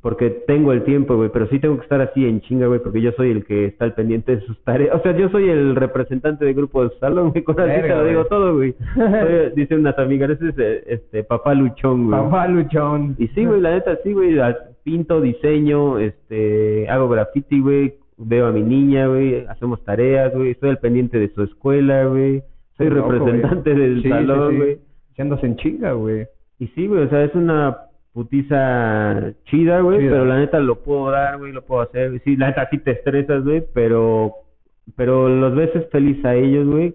[0.00, 3.02] Porque tengo el tiempo, güey, pero sí tengo que estar así en chinga, güey, porque
[3.02, 4.94] yo soy el que está al pendiente de sus tareas.
[4.96, 8.04] O sea, yo soy el representante del grupo de salón, güey, con así te lo
[8.06, 8.74] digo todo, güey.
[9.54, 12.20] Dicen unas amigas, ese es este papá luchón, güey.
[12.22, 13.16] Papá luchón.
[13.18, 14.38] Y sí, güey, la neta, sí, güey,
[14.82, 20.70] pinto, diseño, este, hago graffiti, güey, veo a mi niña, güey, hacemos tareas, güey, estoy
[20.70, 22.42] al pendiente de su escuela, güey,
[22.76, 24.56] soy loco, representante del Sí, sí, salón, sí.
[24.56, 24.78] güey.
[25.14, 26.26] Si andas en chinga, güey.
[26.58, 27.76] Y sí, güey, o sea, es una
[28.12, 32.20] putiza chida, güey, pero la neta lo puedo dar, güey, lo puedo hacer.
[32.24, 34.34] Sí, la neta sí te estresas, güey, pero
[34.96, 36.90] pero los veces feliz a ellos, güey.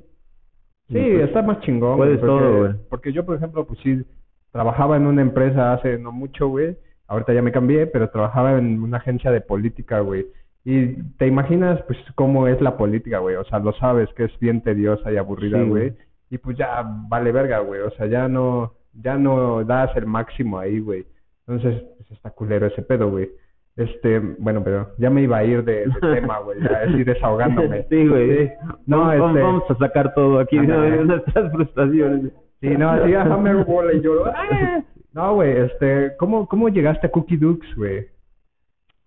[0.89, 2.73] Sí, pues, está más chingón, puedes porque, todo, güey.
[2.89, 4.03] porque yo, por ejemplo, pues sí,
[4.51, 6.77] trabajaba en una empresa hace no mucho, güey.
[7.07, 10.27] Ahorita ya me cambié, pero trabajaba en una agencia de política, güey.
[10.65, 13.35] Y te imaginas, pues, cómo es la política, güey.
[13.35, 15.93] O sea, lo sabes que es bien tediosa y aburrida, güey.
[16.29, 17.81] Y pues ya vale verga, güey.
[17.81, 21.05] O sea, ya no, ya no das el máximo ahí, güey.
[21.47, 23.29] Entonces, pues está culero ese pedo, güey.
[23.75, 26.59] Este, bueno, pero ya me iba a ir de, de tema, güey.
[26.65, 27.85] Así desahogándome.
[27.89, 28.51] Sí, güey.
[28.85, 30.57] No, vamos, este- vamos a sacar todo aquí.
[30.57, 31.03] ¿no?
[31.05, 32.31] nuestras frustraciones.
[32.59, 34.81] Sí, no, así, ajá, me bola y yo, ¡ah!
[35.13, 38.07] No, güey, este, ¿cómo, cómo llegaste a Cookie Dukes, güey?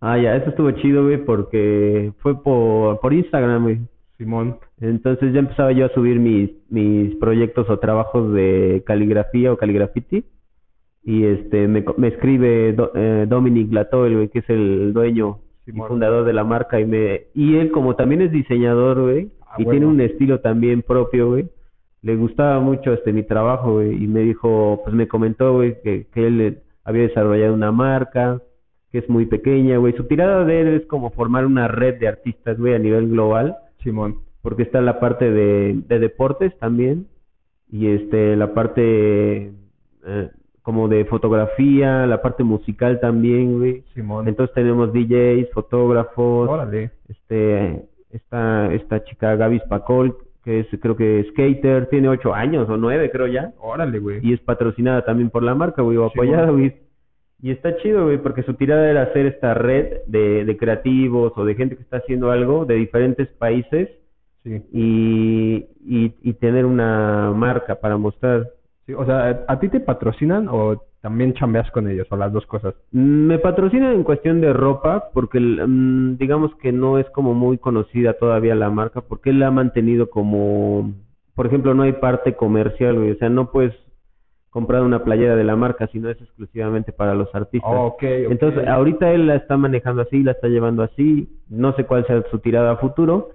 [0.00, 3.80] Ah, ya, eso estuvo chido, güey, porque fue por, por Instagram, güey.
[4.20, 4.58] Simón.
[4.82, 10.24] Entonces ya empezaba yo a subir mis, mis proyectos o trabajos de caligrafía o caligrafiti.
[11.02, 15.72] Y este me, me escribe Do- eh, Dominic Latoel, güey, que es el dueño y
[15.72, 16.78] fundador de la marca.
[16.80, 20.82] Y, me, y él, como también es diseñador, güey, Ah, y tiene un estilo también
[20.82, 21.48] propio, güey,
[22.02, 24.04] le gustaba mucho este mi trabajo, güey.
[24.04, 28.40] Y me dijo, pues me comentó, güey, que, que él eh, había desarrollado una marca
[28.92, 29.94] que es muy pequeña, güey.
[29.96, 33.56] Su tirada de él es como formar una red de artistas, güey, a nivel global
[33.82, 34.16] Simón.
[34.42, 37.06] porque está la parte de, de deportes también
[37.70, 39.52] y este la parte
[40.06, 40.28] eh,
[40.62, 43.82] como de fotografía, la parte musical también, güey.
[43.94, 44.28] Simón.
[44.28, 46.90] Entonces tenemos DJs, fotógrafos, Órale.
[47.08, 52.76] este esta esta chica Gaby Spacol, que es creo que skater, tiene ocho años o
[52.76, 54.18] nueve creo ya Órale, güey.
[54.22, 56.74] y es patrocinada también por la marca, güey, o apoyada, güey.
[57.42, 61.44] Y está chido, güey, porque su tirada era hacer esta red de, de creativos o
[61.44, 63.88] de gente que está haciendo algo de diferentes países
[64.42, 64.56] Sí.
[64.72, 68.48] y, y, y tener una marca para mostrar.
[68.86, 68.94] sí.
[68.94, 72.74] O sea, ¿a ti te patrocinan o también chambeas con ellos o las dos cosas?
[72.90, 78.14] Me patrocinan en cuestión de ropa porque mm, digamos que no es como muy conocida
[78.14, 80.90] todavía la marca porque él la ha mantenido como,
[81.34, 83.74] por ejemplo, no hay parte comercial, güey, o sea, no puedes
[84.50, 87.70] comprar una playera de la marca, sino es exclusivamente para los artistas.
[87.72, 88.02] Oh, ok.
[88.02, 92.22] Entonces, ahorita él la está manejando así, la está llevando así, no sé cuál sea
[92.30, 93.30] su tirada a futuro,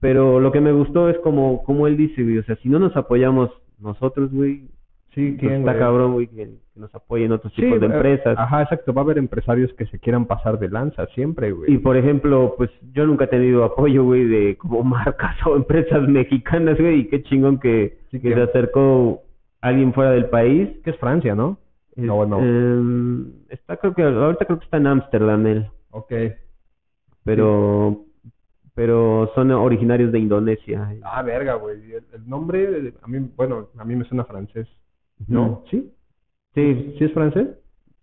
[0.00, 2.78] pero lo que me gustó es como, como él dice, güey, o sea, si no
[2.78, 4.68] nos apoyamos nosotros, güey,
[5.14, 5.82] Sí, pues ¿quién, está güey?
[5.82, 8.38] cabrón, güey, que, nos apoyen otros Sí, tipos de eh, empresas.
[8.38, 8.92] Ajá, exacto.
[8.92, 11.72] Va a haber empresarios que se quieran pasar de lanza siempre, güey.
[11.72, 16.06] Y por ejemplo, pues yo nunca he tenido apoyo, güey, de como marcas o empresas
[16.08, 19.22] mexicanas, güey, y qué chingón que, Sí, que que- se acercó
[19.60, 20.78] alguien fuera del país.
[20.84, 21.58] Que es Francia, ¿no?
[21.96, 22.38] No, no.
[22.38, 25.70] Em, está, creo que, ahorita creo que está en Ámsterdam él.
[25.90, 26.12] Ok.
[27.24, 28.04] pero
[28.74, 30.88] pero son originarios de Indonesia.
[31.02, 31.92] Ah, verga, güey.
[31.92, 34.68] El, el nombre, a mí, bueno, a mí me suena francés.
[35.26, 35.64] ¿No?
[35.68, 35.92] ¿Sí?
[36.54, 37.48] Sí, ¿Sí es francés?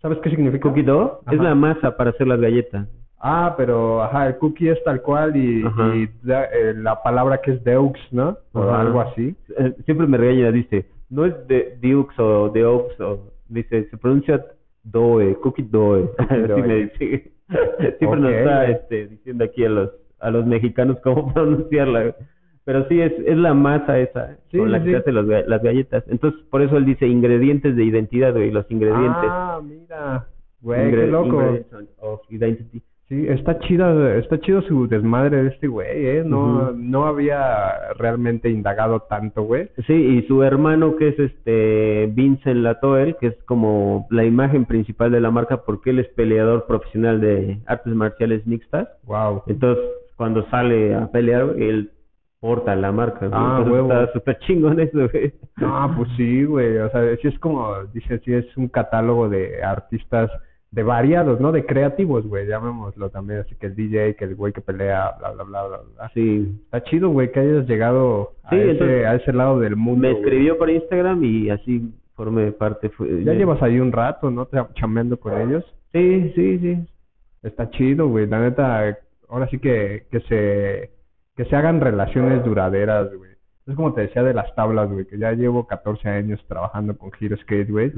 [0.01, 0.67] ¿Sabes qué significa?
[0.67, 2.87] cookie dough es la masa para hacer las galletas.
[3.19, 7.97] Ah, pero, ajá, el cookie es tal cual y, eh, la palabra que es deux,
[8.11, 8.37] ¿no?
[8.51, 8.81] O Ajá.
[8.81, 9.35] algo así.
[9.57, 13.97] Eh, Siempre me regaña, dice, no es de Dukes o de Oaks, o dice, se
[13.97, 14.43] pronuncia
[14.83, 16.09] doe, cookie doe.
[16.47, 16.61] Doe.
[16.61, 17.31] me dice.
[17.99, 18.37] Siempre nos Ok.
[18.37, 22.15] está este, diciendo aquí a los a los mexicanos cómo pronunciarla.
[22.63, 24.93] Pero sí, es, es la masa esa Sí, con la sí, que sí.
[24.93, 26.03] se hace los las galletas.
[26.07, 29.21] Entonces, por eso él dice ingredientes de identidad, güey, los ingredientes.
[29.29, 30.27] Ah, mira.
[30.61, 31.43] Güey, qué loco.
[31.99, 32.81] of identity.
[33.07, 36.23] Sí, está chida, está chido su desmadre de este güey, ¿eh?
[36.25, 39.69] No, no había realmente indagado tanto, güey.
[39.85, 45.11] Sí, y su hermano que es este Vincent Latoel, que es como la imagen principal
[45.11, 48.87] de la marca porque él es peleador profesional de artes marciales mixtas.
[49.03, 49.43] Wow.
[49.45, 49.85] Entonces,
[50.15, 51.91] cuando sale a pelear, él
[52.39, 53.27] porta la marca.
[53.27, 53.31] güey.
[53.33, 53.91] Ah, huevo.
[53.91, 55.31] está súper chingón eso, güey.
[55.57, 56.77] Ah, pues sí, güey.
[56.79, 60.31] O sea, sí es como, dice, sí es un catálogo de artistas
[60.75, 61.53] de variados, ¿no?
[61.53, 63.39] De creativos, güey, llamémoslo también.
[63.39, 66.11] Así que el DJ, que el güey que pelea, bla, bla, bla, bla, bla.
[66.13, 66.53] Sí.
[66.65, 70.01] Está chido, güey, que hayas llegado a, ese, entonces, a ese lado del mundo.
[70.01, 72.89] Me escribió por Instagram y así formé parte.
[72.89, 74.49] Fue, Ya llevas ahí un rato, ¿no?
[74.73, 75.63] Chameando con ellos.
[75.93, 76.85] Sí, sí, sí.
[77.41, 78.27] Está chido, güey.
[78.27, 78.97] La neta,
[79.29, 80.89] ahora sí que, que se
[81.37, 83.31] que se hagan relaciones duraderas, güey.
[83.67, 87.09] Es como te decía de las tablas, güey, que ya llevo 14 años trabajando con
[87.19, 87.91] Hero Skate, güey.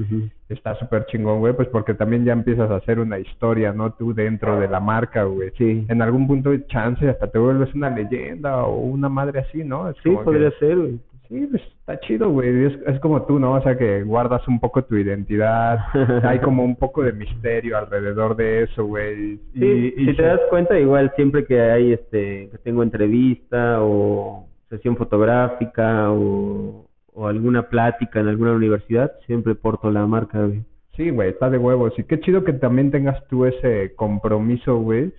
[0.48, 3.92] Está súper chingón, güey, pues porque también ya empiezas a hacer una historia, ¿no?
[3.92, 5.50] Tú dentro de la marca, güey.
[5.58, 5.84] Sí.
[5.90, 9.90] En algún punto de chance hasta te vuelves una leyenda o una madre así, ¿no?
[9.90, 10.98] Es Sí, que- podría ser, güey.
[11.28, 12.64] Sí, pues está chido, güey.
[12.64, 13.52] Es, es como tú, ¿no?
[13.52, 15.80] O sea, que guardas un poco tu identidad.
[16.24, 19.36] Hay como un poco de misterio alrededor de eso, güey.
[19.52, 23.82] Sí, y si te se- das cuenta, igual siempre que hay este, que tengo entrevista
[23.82, 30.64] o sesión fotográfica o, o alguna plática en alguna universidad, siempre porto la marca, güey.
[30.98, 31.96] Sí, güey, está de huevos.
[31.96, 35.12] Y qué chido que también tengas tú ese compromiso, güey.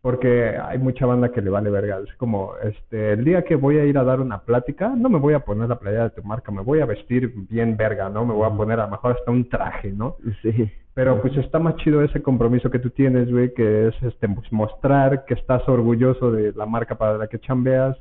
[0.00, 1.98] Porque hay mucha banda que le vale verga.
[2.06, 5.18] Es como, este, el día que voy a ir a dar una plática, no me
[5.18, 8.24] voy a poner la playera de tu marca, me voy a vestir bien verga, ¿no?
[8.26, 10.16] Me voy a poner a lo mejor hasta un traje, ¿no?
[10.42, 10.70] Sí.
[10.92, 14.52] Pero pues está más chido ese compromiso que tú tienes, güey, que es este pues,
[14.52, 17.96] mostrar que estás orgulloso de la marca para la que chambeas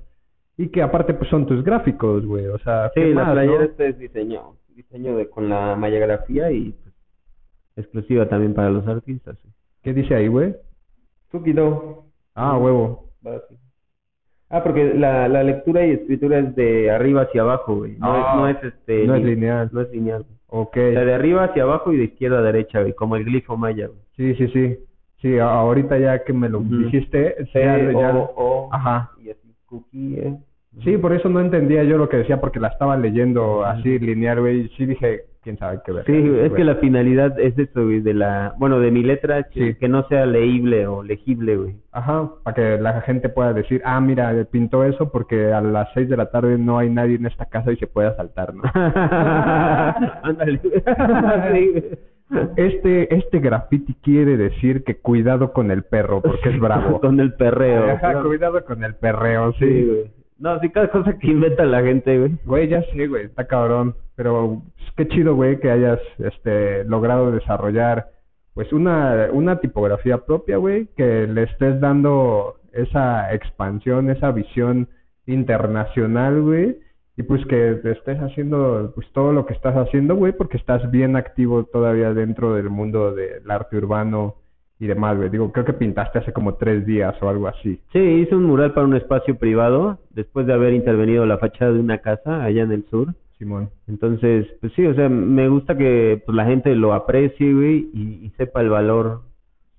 [0.57, 3.57] y que aparte pues son tus gráficos, güey, o sea, Sí, ¿qué la más, playera
[3.57, 3.63] no?
[3.63, 6.95] este es diseño, diseño de con la mayagrafía y pues,
[7.77, 9.37] exclusiva también para los artistas.
[9.41, 9.49] sí.
[9.81, 10.55] ¿Qué dice ahí, güey?
[11.31, 12.05] Tukido.
[12.35, 13.09] Ah, huevo.
[14.49, 17.97] Ah, porque la, la lectura y escritura es de arriba hacia abajo, güey.
[17.97, 19.69] No, Ah, es, no es este no es li- lineal.
[19.73, 20.23] No es lineal.
[20.23, 20.37] güey.
[20.47, 20.77] Ok.
[20.77, 23.57] O sea, de arriba hacia abajo y de izquierda a derecha, güey, como el glifo
[23.57, 23.99] maya, güey.
[24.15, 24.79] Sí, sí, sí.
[25.21, 26.77] Sí, ahorita ya que me lo Ujú.
[26.77, 28.33] dijiste, ya, ya- O,
[28.67, 29.11] O, Ajá.
[29.74, 30.38] Cookie, eh.
[30.84, 34.39] Sí, por eso no entendía yo lo que decía porque la estaba leyendo así lineal,
[34.39, 36.05] güey, sí dije, quién sabe qué ver.
[36.05, 39.74] Sí, es que la finalidad es eso, güey, de la, bueno, de mi letra, que,
[39.74, 39.76] Sí.
[39.80, 41.76] que no sea leíble o legible, güey.
[41.91, 46.09] Ajá, para que la gente pueda decir, ah, mira, pintó eso porque a las seis
[46.09, 48.63] de la tarde no hay nadie en esta casa y se puede asaltar, ¿no?
[50.24, 50.59] Ándale.
[51.53, 51.74] Sí.
[52.55, 56.99] Este, este graffiti quiere decir que cuidado con el perro porque es bravo.
[57.01, 57.91] Con el perreo.
[57.91, 59.65] Ajá, cuidado con el perreo, sí.
[59.65, 60.11] Sí, güey.
[60.39, 62.31] No, sí, cada cosa que inventa la gente, güey.
[62.45, 63.95] Güey, ya sé, güey, está cabrón.
[64.15, 64.61] Pero
[64.95, 68.07] qué chido, güey, que hayas este, logrado desarrollar
[68.53, 74.89] pues una, una tipografía propia, güey, que le estés dando esa expansión, esa visión
[75.25, 76.77] internacional, güey.
[77.16, 81.16] Y pues que estés haciendo pues todo lo que estás haciendo, güey, porque estás bien
[81.16, 84.36] activo todavía dentro del mundo del arte urbano
[84.80, 85.30] y demás, güey.
[85.30, 87.80] Digo, creo que pintaste hace como tres días o algo así.
[87.93, 91.80] Sí, hice un mural para un espacio privado después de haber intervenido la fachada de
[91.80, 93.14] una casa allá en el sur.
[93.38, 93.70] Simón.
[93.88, 98.26] Entonces, pues sí, o sea, me gusta que pues, la gente lo aprecie, güey, y,
[98.26, 99.22] y sepa el valor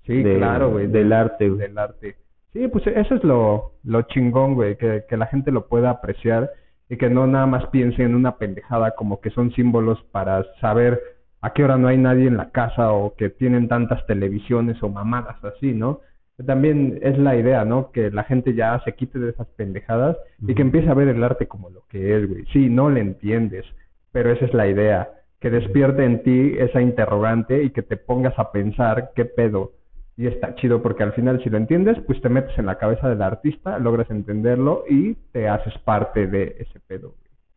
[0.05, 0.87] Sí, de- claro, güey.
[0.87, 1.59] del arte, güey.
[1.61, 2.15] Del arte.
[2.53, 6.49] Sí, pues eso es lo, lo chingón, güey, que, que la gente lo pueda apreciar
[6.89, 11.01] y que no nada más piense en una pendejada como que son símbolos para saber
[11.41, 14.89] a qué hora no hay nadie en la casa o que tienen tantas televisiones o
[14.89, 16.01] mamadas así, ¿no?
[16.45, 17.91] También es la idea, ¿no?
[17.91, 21.23] Que la gente ya se quite de esas pendejadas y que empiece a ver el
[21.23, 22.45] arte como lo que es, güey.
[22.51, 23.65] Sí, no le entiendes,
[24.11, 25.09] pero esa es la idea,
[25.39, 29.73] que despierte en ti esa interrogante y que te pongas a pensar qué pedo.
[30.17, 33.09] Y está chido porque al final si lo entiendes, pues te metes en la cabeza
[33.09, 37.13] del artista, logras entenderlo y te haces parte de ese pedo.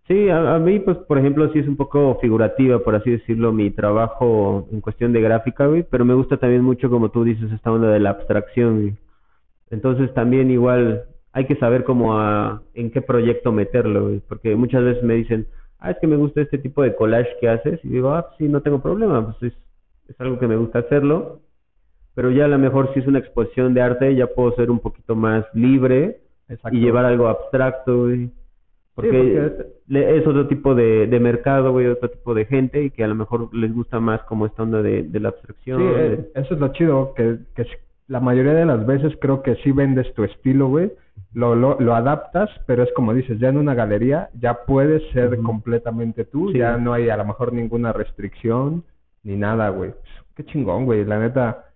[0.09, 3.52] Sí, a, a mí, pues, por ejemplo, sí es un poco figurativa, por así decirlo,
[3.52, 7.52] mi trabajo en cuestión de gráfica, güey, pero me gusta también mucho, como tú dices,
[7.52, 8.96] esta onda de la abstracción.
[9.70, 14.82] Entonces, también igual hay que saber cómo a, en qué proyecto meterlo, güey, porque muchas
[14.82, 15.46] veces me dicen,
[15.78, 18.48] ah, es que me gusta este tipo de collage que haces, y digo, ah, sí,
[18.48, 19.59] no tengo problema, pues es,
[20.09, 21.40] es algo que me gusta hacerlo,
[22.18, 24.80] pero ya a lo mejor si es una exposición de arte, ya puedo ser un
[24.80, 26.76] poquito más libre Exacto.
[26.76, 28.28] y llevar algo abstracto, güey.
[28.96, 29.52] Porque,
[29.88, 33.14] es otro tipo de, de mercado, güey, otro tipo de gente y que a lo
[33.14, 35.78] mejor les gusta más como esta onda de, de la abstracción.
[35.80, 37.38] Sí, de- eh, eso es lo chido, que,
[38.08, 40.90] la mayoría de las veces creo que sí vendes tu estilo, güey,
[41.34, 45.36] lo, lo, lo adaptas, pero es como dices, ya en una galería ya puedes ser
[45.42, 46.58] completamente tú, Sí.
[46.58, 48.82] ya no hay a lo mejor ninguna restricción
[49.22, 49.92] ni nada, güey.
[49.92, 51.66] Pues, qué chingón, güey, la neta,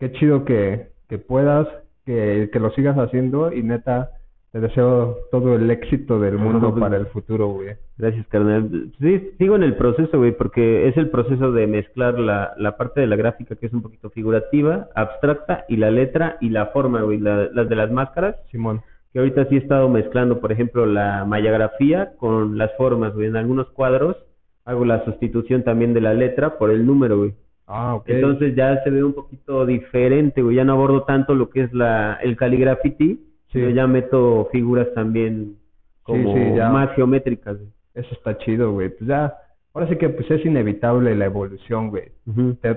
[0.00, 1.68] qué chido que, que puedas,
[2.04, 4.10] que, que lo sigas haciendo y neta,
[4.52, 7.76] te deseo todo el éxito del mundo pues, para el futuro, güey.
[7.96, 8.90] Gracias, carnal.
[8.98, 13.00] Sí, sigo en el proceso, güey, porque es el proceso de mezclar la, la parte
[13.00, 17.02] de la gráfica que es un poquito figurativa, abstracta, y la letra y la forma,
[17.02, 18.80] güey, la- las de las máscaras, Simón.
[19.12, 23.28] que ahorita sí he estado mezclando, por ejemplo, la mayagrafía con las formas, güey.
[23.28, 24.16] En algunos cuadros
[24.64, 27.34] hago la sustitución también de la letra por el número, güey.
[27.72, 28.00] Ah.
[28.06, 30.56] Entonces ya se ve un poquito diferente, güey.
[30.56, 33.58] Ya no abordo tanto lo que es la, el caligrafiti, Sí.
[33.58, 35.56] sino ya meto figuras también
[36.02, 36.68] como sí, ya.
[36.70, 37.70] más geométricas, güey.
[37.94, 38.88] Eso está chido, güey.
[38.90, 39.34] Pues ya,
[39.72, 42.12] ahora sí que pues es inevitable la evolución, güey.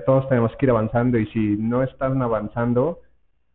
[0.06, 3.00] Todos tenemos que ir avanzando y si no están avanzando,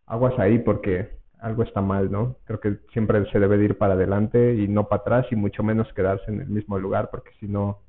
[0.07, 1.09] aguas ahí porque
[1.39, 2.35] algo está mal, ¿no?
[2.45, 5.63] Creo que siempre se debe de ir para adelante y no para atrás y mucho
[5.63, 7.79] menos quedarse en el mismo lugar porque si no,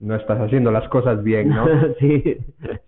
[0.00, 1.66] no estás haciendo las cosas bien, ¿no?
[2.00, 2.38] sí.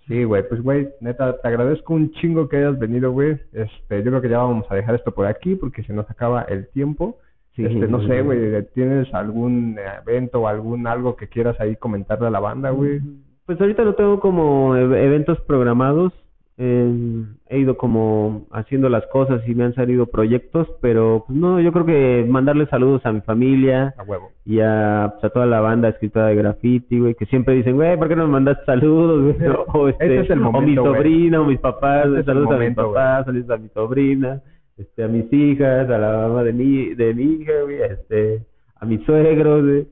[0.09, 3.39] Sí, güey, pues güey, neta, te agradezco un chingo que hayas venido, güey.
[3.53, 6.43] Este, yo creo que ya vamos a dejar esto por aquí porque se nos acaba
[6.43, 7.19] el tiempo.
[7.55, 7.65] Sí.
[7.67, 12.31] Este, no sé, güey, ¿tienes algún evento o algún algo que quieras ahí comentarle a
[12.31, 13.01] la banda, güey?
[13.45, 16.13] Pues ahorita no tengo como ev- eventos programados.
[16.59, 21.61] Eh, he ido como haciendo las cosas y me han salido proyectos, pero pues no,
[21.61, 24.31] yo creo que mandarle saludos a mi familia A huevo.
[24.45, 27.97] y a, pues, a toda la banda escritora de graffiti, güey, que siempre dicen, güey,
[27.97, 29.51] ¿por qué no me mandaste saludos, güey?
[29.73, 30.95] O, este, Ese es el o mi güey.
[30.95, 32.75] sobrina, o mis papás, saludos a mis güey.
[32.75, 34.43] papás, saludos a mi sobrina,
[34.77, 38.43] este, a mis hijas, a la mamá de mi, de mi hija, güey, este,
[38.77, 39.87] a mis suegros, güey.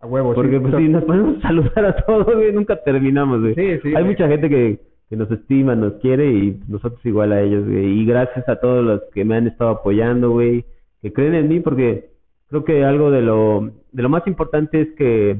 [0.00, 0.36] A huevo, sí.
[0.36, 3.54] Porque pues si nos ponemos a saludar a todos, güey, nunca terminamos, güey.
[3.54, 7.40] Sí, sí, Hay mucha gente que, que nos estima, nos quiere y nosotros igual a
[7.40, 8.00] ellos, güey.
[8.00, 10.64] Y gracias a todos los que me han estado apoyando, güey,
[11.02, 12.10] que creen en mí porque
[12.48, 15.36] creo que algo de lo de lo más importante es que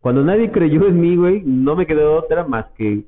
[0.00, 3.04] cuando nadie creyó en mí, güey, no me quedó otra más que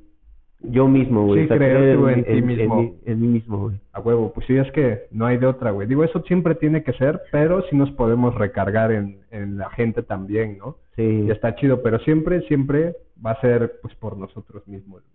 [0.61, 1.43] yo mismo, güey.
[1.43, 2.75] Sí, creer en ti mismo.
[2.81, 3.75] mí- en mí mismo, güey.
[3.93, 5.87] A huevo, pues sí, es que no hay de otra, güey.
[5.87, 10.01] Digo, eso siempre tiene que ser, pero sí nos podemos recargar en, en la gente
[10.03, 10.77] también, ¿no?
[10.95, 15.14] Sí, Y está chido, pero siempre, siempre va a ser, pues, por nosotros mismos, güey.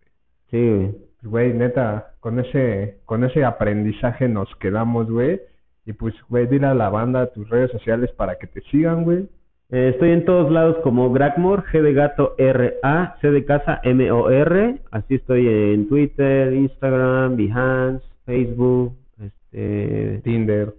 [0.51, 1.53] Sí, güey.
[1.55, 5.41] Neta, con ese, con ese aprendizaje nos quedamos, güey.
[5.87, 9.29] Y pues, güey, dile a la banda tus redes sociales para que te sigan, güey.
[9.73, 13.81] Eh, estoy en todos lados como Gragmore, G de gato R A, C de casa
[13.85, 14.81] M O R.
[14.91, 20.75] Así estoy en Twitter, Instagram, Behance, Facebook, este, Tinder.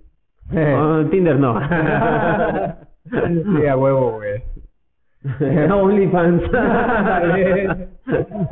[0.53, 1.57] oh, Tinder no.
[3.09, 4.43] sí, a huevo, güey.
[5.71, 6.41] OnlyFans.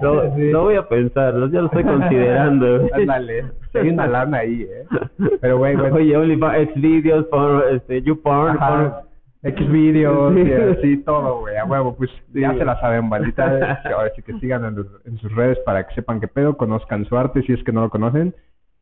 [0.01, 0.51] no, Sí.
[0.51, 2.87] no voy a pensar, ya lo estoy considerando.
[2.93, 4.85] Ándale, hay una lana ahí, ¿eh?
[5.41, 5.91] Pero, güey, güey.
[5.91, 8.85] Oye, OnlyFans, Xvideos, porn, este, YouPorn, porn.
[8.87, 9.01] Ajá.
[9.41, 10.41] X videos, Sí.
[10.41, 13.45] y así todo, güey, a huevo, pues Sí, ya se la saben, bandita.
[13.95, 17.17] Ahora sí que sigan en, en sus redes para que sepan qué pedo, conozcan su
[17.17, 18.35] arte si es que no lo conocen.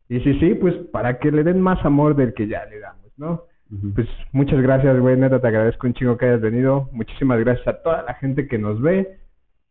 [0.10, 3.12] Y si sí, pues para que le den más amor del que ya le damos,
[3.18, 3.44] ¿no?
[3.95, 6.89] Pues muchas gracias, güey, neta, te agradezco un chingo que hayas venido.
[6.93, 9.20] Muchísimas gracias a toda la gente que nos ve.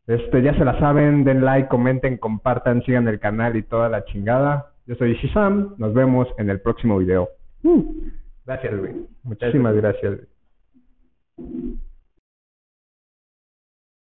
[0.06, 4.04] Este, ya se la saben, den like, comenten, compartan, sigan el canal y toda la
[4.04, 4.72] chingada.
[4.86, 7.28] Yo soy Shizam, nos vemos en el próximo video.
[7.64, 7.82] Uh,
[8.44, 8.92] gracias, güey.
[9.24, 10.14] Muchísimas gracias.
[11.36, 11.78] güey.